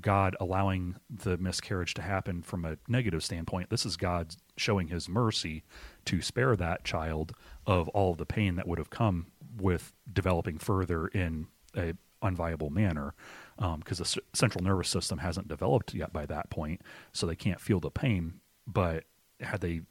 God 0.00 0.36
allowing 0.40 0.96
the 1.08 1.36
miscarriage 1.38 1.94
to 1.94 2.02
happen 2.02 2.42
from 2.42 2.64
a 2.64 2.78
negative 2.88 3.22
standpoint. 3.22 3.70
This 3.70 3.86
is 3.86 3.96
God 3.96 4.34
showing 4.56 4.88
his 4.88 5.08
mercy 5.08 5.64
to 6.06 6.20
spare 6.20 6.56
that 6.56 6.84
child 6.84 7.32
of 7.66 7.88
all 7.88 8.14
the 8.14 8.26
pain 8.26 8.56
that 8.56 8.66
would 8.66 8.78
have 8.78 8.90
come 8.90 9.26
with 9.56 9.92
developing 10.12 10.58
further 10.58 11.06
in 11.08 11.46
a 11.76 11.94
unviable 12.22 12.70
manner 12.70 13.14
because 13.56 14.00
um, 14.00 14.04
the 14.04 14.20
central 14.32 14.64
nervous 14.64 14.88
system 14.88 15.18
hasn't 15.18 15.46
developed 15.46 15.94
yet 15.94 16.12
by 16.12 16.26
that 16.26 16.50
point, 16.50 16.80
so 17.12 17.26
they 17.26 17.36
can't 17.36 17.60
feel 17.60 17.80
the 17.80 17.90
pain. 17.90 18.40
But 18.66 19.04
had 19.40 19.60
they 19.60 19.82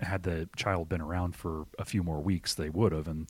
had 0.00 0.22
the 0.22 0.48
child 0.56 0.88
been 0.88 1.00
around 1.00 1.34
for 1.34 1.66
a 1.78 1.84
few 1.84 2.02
more 2.02 2.20
weeks, 2.20 2.54
they 2.54 2.70
would 2.70 2.92
have, 2.92 3.08
and 3.08 3.28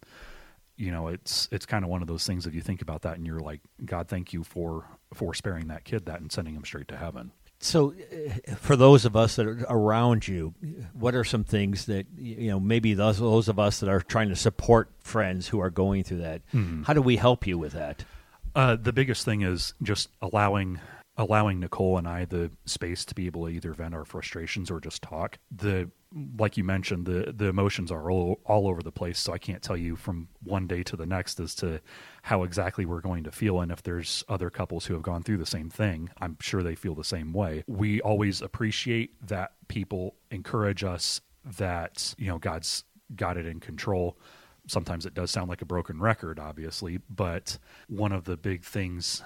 you 0.80 0.90
know 0.90 1.08
it's 1.08 1.48
it's 1.52 1.66
kind 1.66 1.84
of 1.84 1.90
one 1.90 2.02
of 2.02 2.08
those 2.08 2.26
things 2.26 2.46
if 2.46 2.54
you 2.54 2.62
think 2.62 2.80
about 2.82 3.02
that 3.02 3.16
and 3.16 3.26
you're 3.26 3.40
like 3.40 3.60
god 3.84 4.08
thank 4.08 4.32
you 4.32 4.42
for 4.42 4.84
for 5.14 5.34
sparing 5.34 5.68
that 5.68 5.84
kid 5.84 6.06
that 6.06 6.20
and 6.20 6.32
sending 6.32 6.54
him 6.54 6.64
straight 6.64 6.88
to 6.88 6.96
heaven 6.96 7.30
so 7.62 7.92
uh, 7.92 8.54
for 8.54 8.74
those 8.76 9.04
of 9.04 9.14
us 9.14 9.36
that 9.36 9.46
are 9.46 9.66
around 9.68 10.26
you 10.26 10.54
what 10.94 11.14
are 11.14 11.24
some 11.24 11.44
things 11.44 11.84
that 11.84 12.06
you 12.16 12.48
know 12.48 12.58
maybe 12.58 12.94
those 12.94 13.18
those 13.18 13.48
of 13.48 13.58
us 13.58 13.80
that 13.80 13.88
are 13.90 14.00
trying 14.00 14.30
to 14.30 14.36
support 14.36 14.90
friends 15.00 15.46
who 15.48 15.60
are 15.60 15.70
going 15.70 16.02
through 16.02 16.18
that 16.18 16.40
mm-hmm. 16.54 16.82
how 16.84 16.94
do 16.94 17.02
we 17.02 17.16
help 17.16 17.46
you 17.46 17.58
with 17.58 17.72
that 17.72 18.04
Uh, 18.52 18.74
the 18.74 18.92
biggest 18.92 19.24
thing 19.24 19.42
is 19.42 19.74
just 19.80 20.08
allowing 20.20 20.80
allowing 21.20 21.61
Nicole 21.61 21.98
and 21.98 22.09
I 22.09 22.24
the 22.24 22.50
space 22.64 23.04
to 23.04 23.14
be 23.14 23.26
able 23.26 23.44
to 23.44 23.50
either 23.50 23.74
vent 23.74 23.94
our 23.94 24.06
frustrations 24.06 24.70
or 24.70 24.80
just 24.80 25.02
talk. 25.02 25.38
The 25.54 25.90
like 26.38 26.56
you 26.56 26.64
mentioned, 26.64 27.06
the 27.06 27.33
the 27.37 27.46
emotions 27.46 27.92
are 27.92 28.11
all, 28.11 28.40
all 28.46 28.66
over 28.66 28.83
the 28.83 28.90
place, 28.90 29.18
so 29.18 29.33
I 29.33 29.38
can't 29.38 29.62
tell 29.62 29.76
you 29.76 29.96
from 29.96 30.28
one 30.42 30.66
day 30.66 30.83
to 30.85 30.96
the 30.96 31.06
next 31.06 31.38
as 31.38 31.54
to 31.56 31.80
how 32.22 32.42
exactly 32.42 32.87
we're 32.87 33.02
going 33.02 33.22
to 33.24 33.30
feel. 33.30 33.61
And 33.61 33.70
if 33.70 33.83
there's 33.83 34.24
other 34.28 34.48
couples 34.48 34.87
who 34.87 34.94
have 34.94 35.02
gone 35.02 35.22
through 35.22 35.37
the 35.37 35.46
same 35.46 35.68
thing, 35.68 36.09
I'm 36.20 36.38
sure 36.40 36.62
they 36.62 36.74
feel 36.74 36.94
the 36.94 37.04
same 37.04 37.35
way. 37.35 37.64
We 37.68 38.00
always 38.00 38.40
appreciate 38.40 39.14
that 39.28 39.52
people 39.68 40.16
encourage 40.30 40.83
us 40.83 41.20
that 41.59 42.14
you 42.16 42.28
know 42.28 42.38
God's 42.38 42.85
got 43.14 43.37
it 43.37 43.44
in 43.44 43.61
control 43.61 44.18
sometimes 44.66 45.04
it 45.04 45.14
does 45.14 45.30
sound 45.30 45.48
like 45.48 45.62
a 45.62 45.66
broken 45.66 45.98
record, 45.98 46.38
obviously, 46.38 47.00
but 47.09 47.59
one 47.88 48.12
of 48.12 48.24
the 48.24 48.37
big 48.37 48.62
things 48.62 49.22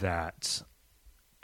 that 0.00 0.62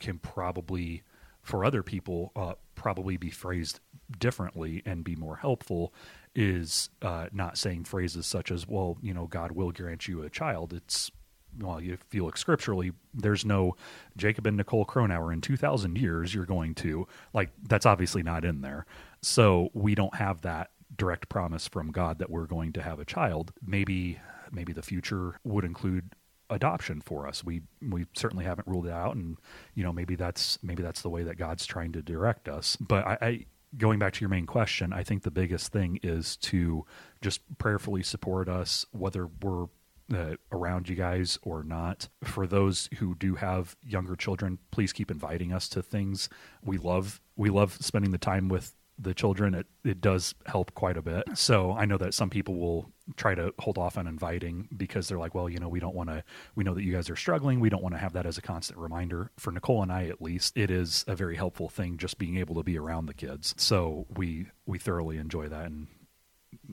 can 0.03 0.19
probably, 0.19 1.03
for 1.41 1.65
other 1.65 1.83
people, 1.83 2.33
uh, 2.37 2.55
probably 2.75 3.17
be 3.17 3.31
phrased 3.31 3.81
differently 4.19 4.83
and 4.85 5.05
be 5.05 5.17
more 5.17 5.37
helpful 5.37 5.95
is 6.35 6.91
uh, 7.01 7.29
not 7.33 7.57
saying 7.57 7.85
phrases 7.85 8.27
such 8.27 8.51
as, 8.51 8.67
well, 8.67 8.99
you 9.01 9.15
know, 9.15 9.27
God 9.27 9.53
will 9.53 9.71
grant 9.71 10.09
you 10.09 10.23
a 10.23 10.31
child. 10.31 10.73
It's, 10.73 11.11
well, 11.59 11.79
if 11.79 12.01
you 12.13 12.25
like 12.25 12.37
scripturally, 12.37 12.93
there's 13.15 13.45
no 13.45 13.77
Jacob 14.17 14.47
and 14.47 14.57
Nicole 14.57 14.85
Cronauer 14.85 15.33
in 15.33 15.41
2,000 15.41 15.97
years, 15.97 16.35
you're 16.35 16.47
going 16.47 16.75
to, 16.77 17.07
like, 17.33 17.51
that's 17.69 17.87
obviously 17.87 18.23
not 18.23 18.45
in 18.45 18.63
there. 18.63 18.87
So 19.23 19.69
we 19.75 19.95
don't 19.95 20.15
have 20.17 20.43
that 20.43 20.71
direct 20.97 21.29
promise 21.29 21.69
from 21.69 21.91
God 21.91 22.19
that 22.19 22.31
we're 22.31 22.47
going 22.47 22.73
to 22.73 22.83
have 22.83 22.99
a 22.99 23.05
child. 23.05 23.53
Maybe, 23.65 24.19
maybe 24.51 24.73
the 24.73 24.83
future 24.83 25.39
would 25.45 25.65
include 25.65 26.15
adoption 26.53 27.01
for 27.01 27.27
us. 27.27 27.45
We 27.45 27.63
we 27.81 28.07
certainly 28.15 28.45
haven't 28.45 28.69
ruled 28.69 28.87
it 28.87 28.93
out, 28.93 29.17
and 29.17 29.37
you 29.75 29.83
know 29.83 29.93
maybe 29.93 30.15
that's 30.15 30.59
maybe 30.63 30.83
that's 30.83 31.03
the 31.03 31.11
way 31.11 31.23
that 31.25 31.37
God's 31.37 31.67
trying 31.67 31.93
to 31.93 32.03
direct 32.03 32.49
us. 32.49 32.77
But 32.77 33.07
I, 33.07 33.19
I 33.21 33.47
going 33.77 33.99
back 33.99 34.13
to 34.15 34.21
your 34.21 34.29
main 34.29 34.47
question, 34.47 34.93
I 34.93 35.03
think 35.03 35.23
the 35.23 35.31
biggest 35.31 35.73
thing 35.73 35.99
is 36.03 36.37
to 36.39 36.85
just 37.21 37.41
prayerfully 37.59 38.03
support 38.03 38.49
us, 38.49 38.85
whether 38.93 39.29
we're 39.43 39.67
uh, 40.13 40.37
around 40.51 40.89
you 40.89 40.97
guys 40.97 41.39
or 41.43 41.63
not. 41.63 42.09
For 42.25 42.47
those 42.47 42.89
who 42.99 43.15
do 43.15 43.37
have 43.37 43.77
younger 43.83 44.17
children, 44.17 44.59
please 44.71 44.93
keep 44.93 45.11
inviting 45.11 45.53
us 45.53 45.69
to 45.71 45.83
things. 45.83 46.29
We 46.63 46.79
love 46.79 47.21
we 47.37 47.51
love 47.51 47.79
spending 47.81 48.11
the 48.11 48.19
time 48.19 48.49
with 48.49 48.75
the 48.99 49.15
children, 49.15 49.55
it, 49.55 49.67
it 49.85 50.01
does 50.01 50.35
help 50.47 50.75
quite 50.75 50.97
a 50.97 51.03
bit. 51.03 51.25
So 51.35 51.73
I 51.73 51.87
know 51.87 51.99
that 51.99 52.15
some 52.15 52.31
people 52.31 52.57
will 52.57 52.93
try 53.17 53.35
to 53.35 53.53
hold 53.59 53.79
off 53.79 53.99
on 53.99 54.07
inviting 54.07 54.69
because 54.77 55.09
they're 55.09 55.19
like, 55.19 55.35
well, 55.35 55.49
you 55.49 55.59
know, 55.59 55.69
we 55.69 55.81
don't 55.81 55.95
want 55.95 56.09
to, 56.11 56.23
we 56.55 56.63
know 56.63 56.75
that 56.75 56.85
you 56.85 56.93
guys 56.93 57.11
are 57.11 57.17
struggling. 57.17 57.59
We 57.59 57.69
don't 57.69 57.83
want 57.83 57.95
to 57.95 58.01
have 58.01 58.13
that 58.13 58.27
as 58.27 58.39
a 58.39 58.43
constant 58.43 58.79
reminder. 58.79 59.31
For 59.39 59.51
Nicole 59.51 59.83
and 59.83 59.91
I, 59.91 60.07
at 60.07 60.23
least, 60.23 60.57
it 60.57 60.71
is 60.71 61.05
a 61.09 61.17
very 61.17 61.37
helpful 61.37 61.69
thing 61.69 61.97
just 61.97 62.19
being 62.19 62.37
able 62.37 62.55
to 62.57 62.63
be 62.63 62.79
around 62.79 63.07
the 63.07 63.15
kids. 63.15 63.55
So 63.57 64.07
we, 64.15 64.47
we 64.67 64.79
thoroughly 64.79 65.17
enjoy 65.17 65.49
that. 65.49 65.67
And 65.67 65.89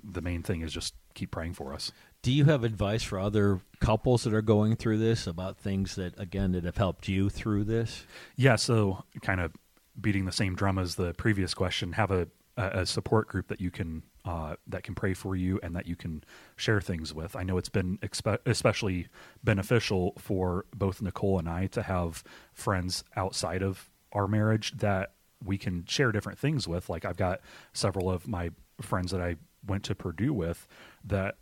the 0.03 0.21
main 0.21 0.43
thing 0.43 0.61
is 0.61 0.71
just 0.71 0.93
keep 1.15 1.31
praying 1.31 1.53
for 1.53 1.73
us. 1.73 1.91
Do 2.21 2.31
you 2.31 2.45
have 2.45 2.63
advice 2.63 3.01
for 3.01 3.17
other 3.17 3.61
couples 3.79 4.23
that 4.25 4.33
are 4.33 4.41
going 4.41 4.75
through 4.75 4.97
this 4.97 5.25
about 5.25 5.57
things 5.57 5.95
that, 5.95 6.19
again, 6.19 6.51
that 6.51 6.65
have 6.65 6.77
helped 6.77 7.07
you 7.07 7.29
through 7.29 7.63
this? 7.63 8.05
Yeah. 8.35 8.57
So 8.57 9.03
kind 9.21 9.39
of 9.39 9.53
beating 9.99 10.25
the 10.25 10.31
same 10.31 10.55
drum 10.55 10.77
as 10.77 10.95
the 10.95 11.13
previous 11.13 11.53
question, 11.53 11.93
have 11.93 12.11
a, 12.11 12.27
a 12.57 12.85
support 12.85 13.27
group 13.27 13.47
that 13.47 13.61
you 13.61 13.71
can 13.71 14.03
uh, 14.25 14.55
that 14.67 14.83
can 14.83 14.93
pray 14.93 15.13
for 15.13 15.35
you 15.35 15.59
and 15.63 15.75
that 15.75 15.87
you 15.87 15.95
can 15.95 16.23
share 16.55 16.81
things 16.81 17.13
with. 17.13 17.35
I 17.35 17.43
know 17.43 17.57
it's 17.57 17.69
been 17.69 17.97
expe- 17.99 18.39
especially 18.45 19.07
beneficial 19.43 20.13
for 20.17 20.65
both 20.75 21.01
Nicole 21.01 21.39
and 21.39 21.47
I 21.49 21.67
to 21.67 21.81
have 21.81 22.23
friends 22.53 23.03
outside 23.15 23.63
of 23.63 23.89
our 24.11 24.27
marriage 24.27 24.73
that 24.77 25.13
we 25.43 25.57
can 25.57 25.85
share 25.85 26.11
different 26.11 26.37
things 26.37 26.67
with. 26.67 26.89
Like 26.89 27.05
I've 27.05 27.17
got 27.17 27.39
several 27.73 28.09
of 28.09 28.27
my 28.27 28.51
friends 28.81 29.11
that 29.11 29.21
I 29.21 29.37
went 29.65 29.83
to 29.85 29.95
Purdue 29.95 30.33
with 30.33 30.67
that 31.05 31.35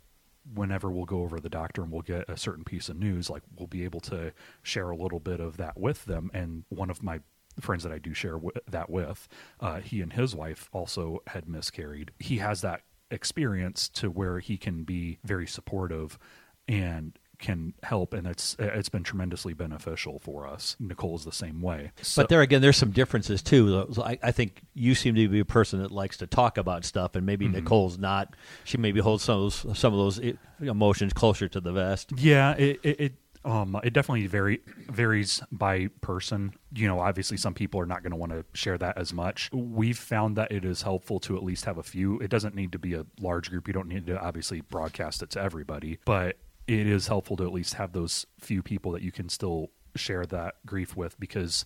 whenever 0.54 0.90
we'll 0.90 1.04
go 1.04 1.22
over 1.22 1.40
the 1.40 1.48
doctor 1.48 1.82
and 1.82 1.92
we'll 1.92 2.02
get 2.02 2.28
a 2.28 2.36
certain 2.36 2.64
piece 2.64 2.88
of 2.88 2.96
news, 2.96 3.28
like 3.28 3.42
we'll 3.56 3.66
be 3.66 3.84
able 3.84 4.00
to 4.00 4.32
share 4.62 4.90
a 4.90 4.96
little 4.96 5.20
bit 5.20 5.40
of 5.40 5.56
that 5.56 5.78
with 5.78 6.04
them. 6.04 6.30
And 6.32 6.64
one 6.68 6.90
of 6.90 7.02
my 7.02 7.20
friends 7.60 7.82
that 7.82 7.92
I 7.92 7.98
do 7.98 8.14
share 8.14 8.34
w- 8.34 8.52
that 8.68 8.90
with, 8.90 9.28
uh, 9.60 9.80
he 9.80 10.00
and 10.00 10.12
his 10.12 10.34
wife 10.34 10.68
also 10.72 11.22
had 11.26 11.48
miscarried. 11.48 12.12
He 12.18 12.38
has 12.38 12.60
that 12.62 12.82
experience 13.10 13.88
to 13.88 14.10
where 14.10 14.38
he 14.38 14.56
can 14.56 14.84
be 14.84 15.18
very 15.24 15.46
supportive 15.46 16.18
and 16.66 17.18
can 17.38 17.72
help 17.84 18.14
and 18.14 18.26
it's 18.26 18.56
it's 18.58 18.88
been 18.88 19.04
tremendously 19.04 19.54
beneficial 19.54 20.18
for 20.18 20.46
us. 20.46 20.76
Nicole's 20.80 21.24
the 21.24 21.32
same 21.32 21.62
way. 21.62 21.92
So, 22.02 22.22
but 22.22 22.28
there 22.28 22.42
again 22.42 22.60
there's 22.60 22.76
some 22.76 22.90
differences 22.90 23.42
too. 23.42 23.86
I, 24.04 24.18
I, 24.22 24.32
think 24.32 24.62
you 24.74 24.94
seem 24.94 25.14
to 25.14 25.28
be 25.28 25.38
a 25.38 25.44
person 25.44 25.80
that 25.80 25.92
likes 25.92 26.16
to 26.18 26.26
talk 26.26 26.58
about 26.58 26.84
stuff 26.84 27.14
and 27.14 27.24
maybe 27.24 27.46
mm-hmm. 27.46 27.54
nicole's 27.54 27.96
not. 27.96 28.34
She 28.64 28.76
maybe 28.76 29.00
holds 29.00 29.22
some 29.22 29.36
of 29.36 29.62
those 29.62 29.78
some 29.78 29.94
of 29.94 29.98
those 29.98 30.20
emotions 30.60 31.12
closer 31.12 31.48
to 31.48 31.60
the 31.60 31.72
vest. 31.72 32.12
Yeah 32.16 32.54
it, 32.56 32.80
it, 32.82 33.00
it 33.00 33.14
um, 33.48 33.80
it 33.82 33.94
definitely 33.94 34.26
vary 34.26 34.60
varies 34.90 35.42
by 35.50 35.88
person. 36.02 36.52
You 36.74 36.86
know, 36.86 37.00
obviously, 37.00 37.38
some 37.38 37.54
people 37.54 37.80
are 37.80 37.86
not 37.86 38.02
going 38.02 38.10
to 38.10 38.16
want 38.16 38.32
to 38.32 38.44
share 38.52 38.76
that 38.76 38.98
as 38.98 39.14
much. 39.14 39.48
We've 39.52 39.98
found 39.98 40.36
that 40.36 40.52
it 40.52 40.66
is 40.66 40.82
helpful 40.82 41.18
to 41.20 41.36
at 41.36 41.42
least 41.42 41.64
have 41.64 41.78
a 41.78 41.82
few. 41.82 42.18
It 42.18 42.28
doesn't 42.28 42.54
need 42.54 42.72
to 42.72 42.78
be 42.78 42.92
a 42.92 43.06
large 43.18 43.48
group. 43.48 43.66
You 43.66 43.72
don't 43.72 43.88
need 43.88 44.06
to 44.06 44.20
obviously 44.20 44.60
broadcast 44.60 45.22
it 45.22 45.30
to 45.30 45.40
everybody, 45.40 45.98
but 46.04 46.36
it 46.66 46.86
is 46.86 47.06
helpful 47.06 47.38
to 47.38 47.44
at 47.44 47.52
least 47.52 47.74
have 47.74 47.92
those 47.92 48.26
few 48.38 48.62
people 48.62 48.92
that 48.92 49.02
you 49.02 49.10
can 49.10 49.30
still 49.30 49.70
share 49.96 50.26
that 50.26 50.56
grief 50.66 50.94
with 50.94 51.18
because 51.18 51.64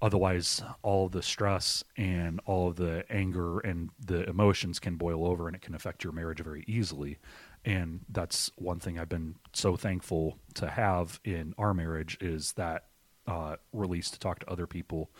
otherwise 0.00 0.62
all 0.82 1.10
the 1.10 1.22
stress 1.22 1.84
and 1.98 2.40
all 2.46 2.68
of 2.68 2.76
the 2.76 3.04
anger 3.10 3.60
and 3.60 3.90
the 4.04 4.26
emotions 4.28 4.78
can 4.78 4.96
boil 4.96 5.26
over 5.26 5.46
and 5.46 5.54
it 5.54 5.60
can 5.60 5.74
affect 5.74 6.02
your 6.02 6.14
marriage 6.14 6.40
very 6.40 6.64
easily 6.66 7.18
and 7.64 8.00
that's 8.08 8.50
one 8.56 8.78
thing 8.78 8.98
I've 8.98 9.08
been 9.08 9.36
so 9.52 9.76
thankful 9.76 10.38
to 10.54 10.68
have 10.68 11.20
in 11.24 11.54
our 11.58 11.74
marriage 11.74 12.16
is 12.20 12.52
that 12.52 12.84
uh, 13.26 13.56
release 13.72 14.10
to 14.10 14.18
talk 14.18 14.40
to 14.40 14.50
other 14.50 14.66
people 14.66 15.10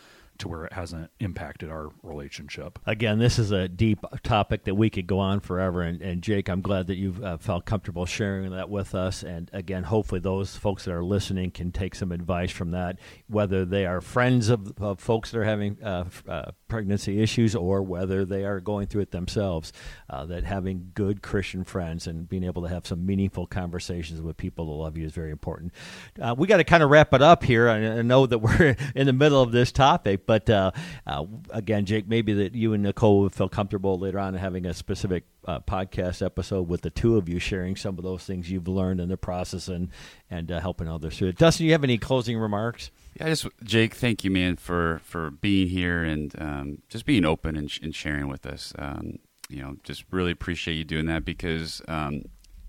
to 0.40 0.48
where 0.48 0.64
it 0.64 0.72
hasn't 0.72 1.10
impacted 1.20 1.70
our 1.70 1.90
relationship. 2.02 2.78
Again, 2.86 3.18
this 3.18 3.38
is 3.38 3.52
a 3.52 3.68
deep 3.68 4.04
topic 4.22 4.64
that 4.64 4.74
we 4.74 4.90
could 4.90 5.06
go 5.06 5.18
on 5.18 5.40
forever. 5.40 5.82
And, 5.82 6.02
and 6.02 6.22
Jake, 6.22 6.48
I'm 6.48 6.60
glad 6.60 6.88
that 6.88 6.96
you've 6.96 7.22
uh, 7.22 7.36
felt 7.38 7.64
comfortable 7.64 8.06
sharing 8.06 8.50
that 8.50 8.68
with 8.68 8.94
us. 8.94 9.22
And 9.22 9.50
again, 9.52 9.84
hopefully, 9.84 10.20
those 10.20 10.56
folks 10.56 10.84
that 10.84 10.92
are 10.92 11.04
listening 11.04 11.50
can 11.50 11.72
take 11.72 11.94
some 11.94 12.12
advice 12.12 12.50
from 12.50 12.72
that, 12.72 12.98
whether 13.28 13.64
they 13.64 13.86
are 13.86 14.00
friends 14.00 14.48
of, 14.48 14.72
of 14.80 15.00
folks 15.00 15.30
that 15.30 15.38
are 15.38 15.44
having 15.44 15.82
uh, 15.82 16.04
uh, 16.28 16.50
pregnancy 16.68 17.22
issues 17.22 17.54
or 17.54 17.82
whether 17.82 18.24
they 18.24 18.44
are 18.44 18.60
going 18.60 18.86
through 18.86 19.02
it 19.02 19.10
themselves. 19.10 19.72
Uh, 20.08 20.24
that 20.26 20.44
having 20.44 20.90
good 20.94 21.22
Christian 21.22 21.64
friends 21.64 22.06
and 22.06 22.28
being 22.28 22.44
able 22.44 22.62
to 22.62 22.68
have 22.68 22.86
some 22.86 23.06
meaningful 23.06 23.46
conversations 23.46 24.20
with 24.20 24.36
people 24.36 24.66
that 24.66 24.82
love 24.82 24.96
you 24.96 25.06
is 25.06 25.12
very 25.12 25.30
important. 25.30 25.72
Uh, 26.20 26.34
we 26.36 26.46
got 26.46 26.56
to 26.56 26.64
kind 26.64 26.82
of 26.82 26.90
wrap 26.90 27.14
it 27.14 27.22
up 27.22 27.44
here. 27.44 27.68
I, 27.68 27.98
I 27.98 28.02
know 28.02 28.26
that 28.26 28.38
we're 28.38 28.76
in 28.94 29.06
the 29.06 29.12
middle 29.12 29.42
of 29.42 29.52
this 29.52 29.70
topic, 29.70 30.26
but 30.30 30.48
uh, 30.48 30.70
uh, 31.08 31.24
again, 31.50 31.84
Jake, 31.86 32.06
maybe 32.06 32.32
that 32.34 32.54
you 32.54 32.72
and 32.72 32.84
Nicole 32.84 33.22
would 33.22 33.32
feel 33.32 33.48
comfortable 33.48 33.98
later 33.98 34.20
on 34.20 34.34
having 34.34 34.64
a 34.64 34.72
specific 34.72 35.24
uh, 35.44 35.58
podcast 35.58 36.24
episode 36.24 36.68
with 36.68 36.82
the 36.82 36.90
two 36.90 37.16
of 37.16 37.28
you 37.28 37.40
sharing 37.40 37.74
some 37.74 37.98
of 37.98 38.04
those 38.04 38.22
things 38.22 38.48
you've 38.48 38.68
learned 38.68 39.00
in 39.00 39.08
the 39.08 39.16
process 39.16 39.66
and 39.66 39.88
and 40.30 40.52
uh, 40.52 40.60
helping 40.60 40.86
others 40.86 41.18
through 41.18 41.30
it. 41.30 41.36
Dustin, 41.36 41.66
you 41.66 41.72
have 41.72 41.82
any 41.82 41.98
closing 41.98 42.38
remarks? 42.38 42.92
Yeah, 43.18 43.28
just 43.28 43.48
Jake, 43.64 43.94
thank 43.94 44.22
you, 44.22 44.30
man, 44.30 44.54
for 44.54 45.00
for 45.02 45.32
being 45.32 45.66
here 45.66 46.04
and 46.04 46.32
um, 46.40 46.78
just 46.88 47.06
being 47.06 47.24
open 47.24 47.56
and, 47.56 47.68
sh- 47.68 47.80
and, 47.82 47.92
sharing 47.92 48.28
with 48.28 48.46
us. 48.46 48.72
Um, 48.78 49.18
you 49.48 49.60
know, 49.62 49.78
just 49.82 50.04
really 50.12 50.30
appreciate 50.30 50.74
you 50.74 50.84
doing 50.84 51.06
that 51.06 51.24
because 51.24 51.82
um, 51.88 52.22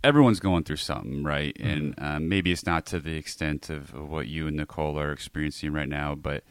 everyone's 0.04 0.40
going 0.40 0.64
through 0.64 0.78
something, 0.78 1.24
right? 1.24 1.56
Mm-hmm. 1.60 1.70
And 1.70 1.96
um, 2.00 2.28
maybe 2.28 2.52
it's 2.52 2.66
not 2.66 2.88
to 2.88 3.00
the 3.00 3.18
extent 3.18 3.70
of, 3.70 3.94
of, 3.94 4.10
what 4.10 4.28
you 4.28 4.48
and 4.48 4.58
Nicole 4.58 5.00
are 5.00 5.12
experiencing 5.12 5.74
right 5.74 5.88
now, 5.88 6.16
but 6.16 6.44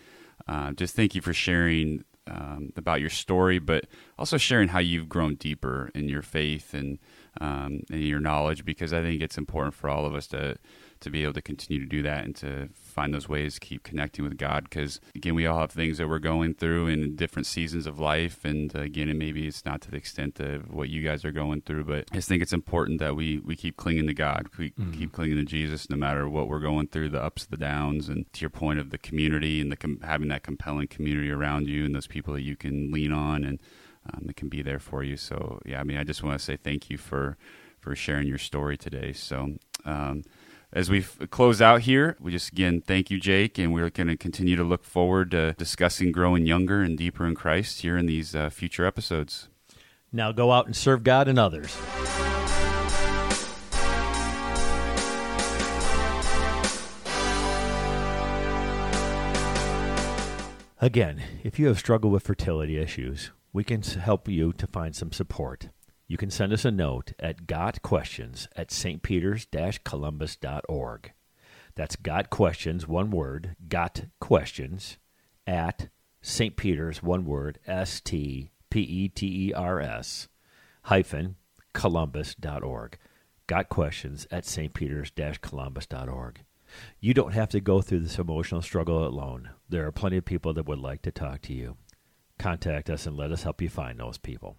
uh, 0.51 0.73
just 0.73 0.97
thank 0.97 1.15
you 1.15 1.23
for 1.23 1.33
sharing 1.33 2.05
um, 2.27 2.73
about 2.77 3.01
your 3.01 3.11
story, 3.11 3.59
but 3.61 3.87
also 4.19 4.37
sharing 4.37 4.69
how 4.69 4.81
you've 4.81 5.09
grown 5.09 5.37
deeper 5.37 5.91
in 5.95 6.09
your 6.09 6.23
faith 6.23 6.75
and 6.75 6.99
um, 7.41 7.83
and 7.91 8.03
your 8.03 8.21
knowledge, 8.21 8.65
because 8.65 8.93
I 8.93 9.01
think 9.01 9.23
it's 9.23 9.39
important 9.39 9.75
for 9.75 9.89
all 9.89 10.05
of 10.05 10.15
us 10.15 10.27
to 10.29 10.57
to 11.01 11.11
be 11.11 11.23
able 11.23 11.33
to 11.33 11.43
continue 11.43 11.81
to 11.81 11.89
do 11.89 12.03
that 12.03 12.25
and 12.25 12.37
to 12.37 12.69
find 12.75 13.15
those 13.15 13.29
ways 13.29 13.55
to 13.55 13.61
keep 13.61 13.83
connecting 13.83 14.25
with 14.25 14.37
God. 14.37 14.65
Because 14.65 15.01
again, 15.15 15.35
we 15.35 15.47
all 15.47 15.59
have 15.59 15.71
things 15.71 15.99
that 15.99 16.09
we're 16.09 16.19
going 16.19 16.55
through 16.55 16.89
in 16.89 17.17
different 17.17 17.47
seasons 17.47 17.87
of 17.87 17.99
life, 17.99 18.45
and 18.45 18.75
uh, 18.75 18.81
again, 18.81 19.09
and 19.09 19.19
maybe 19.19 19.47
it's 19.47 19.65
not 19.65 19.81
to 19.83 19.91
the 19.91 19.97
extent 19.97 20.41
of 20.41 20.73
what 20.73 20.89
you 20.89 21.03
guys 21.03 21.25
are 21.25 21.33
going 21.33 21.63
through, 21.63 21.85
but 21.85 22.05
I 22.13 22.17
just 22.17 22.29
think 22.29 22.43
it's 22.43 22.53
important 22.53 23.01
that 23.01 23.17
we 23.17 23.39
we 23.39 23.57
keep 23.57 23.77
clinging 23.77 24.07
to 24.07 24.15
God, 24.15 24.49
we 24.59 24.71
mm-hmm. 24.71 24.93
keep 24.93 25.13
clinging 25.13 25.37
to 25.37 25.45
Jesus, 25.45 25.89
no 25.89 25.97
matter 25.97 26.29
what 26.29 26.49
we're 26.49 26.61
going 26.61 26.89
through, 26.89 27.11
the 27.11 27.23
ups, 27.23 27.47
the 27.47 27.57
downs, 27.57 28.09
and 28.09 28.31
to 28.35 28.41
your 28.43 28.51
point 28.51 28.79
of 28.79 28.91
the 28.91 28.99
community 28.99 29.61
and 29.61 29.73
the 29.73 29.77
com- 29.77 30.01
having 30.03 30.29
that 30.29 30.43
compelling 30.43 30.89
community 30.89 31.31
around 31.31 31.69
you 31.69 31.85
and 31.85 31.95
those 31.95 32.07
people 32.07 32.35
that 32.35 32.43
you 32.43 32.57
can 32.57 32.91
lean 32.93 33.13
on 33.13 33.45
and 33.45 33.61
um, 34.13 34.25
that 34.27 34.37
can 34.37 34.49
be 34.49 34.63
there 34.63 34.79
for 34.79 35.03
you. 35.03 35.17
So 35.17 35.61
yeah, 35.65 35.81
I 35.81 35.85
mean, 35.85 35.97
I 35.97 36.05
just 36.05 36.23
want 36.23 36.39
to 36.39 36.45
say 36.45 36.57
thank 36.57 36.91
you 36.91 36.99
for 36.99 37.37
for 37.81 37.97
sharing 37.97 38.27
your 38.27 38.39
story 38.39 38.77
today. 38.77 39.13
So. 39.13 39.55
Um, 39.87 40.25
as 40.73 40.89
we 40.89 41.03
close 41.03 41.61
out 41.61 41.83
here, 41.83 42.17
we 42.21 42.31
just 42.31 42.53
again 42.53 42.81
thank 42.81 43.11
you, 43.11 43.19
Jake, 43.19 43.59
and 43.59 43.73
we're 43.73 43.91
going 43.91 44.07
to 44.07 44.17
continue 44.17 44.57
to 44.57 44.63
look 44.63 44.85
forward 44.85 45.33
to 45.33 45.53
discussing 45.55 46.13
growing 46.13 46.47
younger 46.47 46.81
and 46.81 46.97
deeper 46.97 47.27
in 47.27 47.35
Christ 47.35 47.83
here 47.83 47.97
in 47.97 48.07
these 48.07 48.35
uh, 48.35 48.51
future 48.51 48.87
episodes. 48.87 49.49
Now 50.13 50.33
go 50.33 50.53
out 50.53 50.67
and 50.67 50.77
serve 50.77 51.03
God 51.03 51.29
and 51.29 51.39
others. 51.39 51.77
Again, 60.83 61.23
if 61.43 61.59
you 61.59 61.67
have 61.67 61.79
struggled 61.79 62.13
with 62.13 62.23
fertility 62.23 62.79
issues, 62.79 63.33
we 63.53 63.65
can 63.65 63.83
help 63.83 64.29
you 64.29 64.53
to 64.55 64.67
find 64.67 64.97
some 64.97 65.13
support. 65.13 65.69
You 66.11 66.17
can 66.17 66.31
send 66.31 66.53
us 66.53 66.65
a 66.65 66.73
note 66.73 67.13
at 67.21 67.47
gotquestions 67.47 68.49
at 68.57 68.71
stpeters-columbus.org. 68.71 71.13
That's 71.77 71.95
got 71.95 72.31
questions, 72.31 72.89
one 72.89 73.13
word, 73.13 73.55
got 73.69 74.07
questions 74.19 74.99
at 75.47 75.89
St. 76.21 76.57
Peter's, 76.57 77.01
one 77.01 77.25
word, 77.25 77.61
S 77.65 78.01
T 78.01 78.51
P 78.71 78.81
E 78.81 79.09
T 79.09 79.51
E 79.51 79.53
R 79.53 79.81
S 79.81 80.27
hyphen 80.83 81.37
columbus.org. 81.75 82.99
Got 83.47 83.69
questions 83.69 84.27
at 84.33 84.45
St. 84.45 84.75
Peter's 84.75 85.13
columbus.org. 85.41 86.41
You 86.99 87.15
don't 87.15 87.35
have 87.35 87.51
to 87.51 87.61
go 87.61 87.83
through 87.83 88.01
this 88.01 88.19
emotional 88.19 88.63
struggle 88.63 89.07
alone. 89.07 89.51
There 89.69 89.87
are 89.87 89.93
plenty 89.93 90.17
of 90.17 90.25
people 90.25 90.55
that 90.55 90.67
would 90.67 90.81
like 90.81 91.03
to 91.03 91.13
talk 91.13 91.43
to 91.43 91.53
you. 91.53 91.77
Contact 92.37 92.91
us 92.91 93.07
and 93.07 93.17
let 93.17 93.31
us 93.31 93.45
help 93.45 93.63
you 93.63 93.69
find 93.69 94.01
those 94.01 94.19
people. 94.19 94.57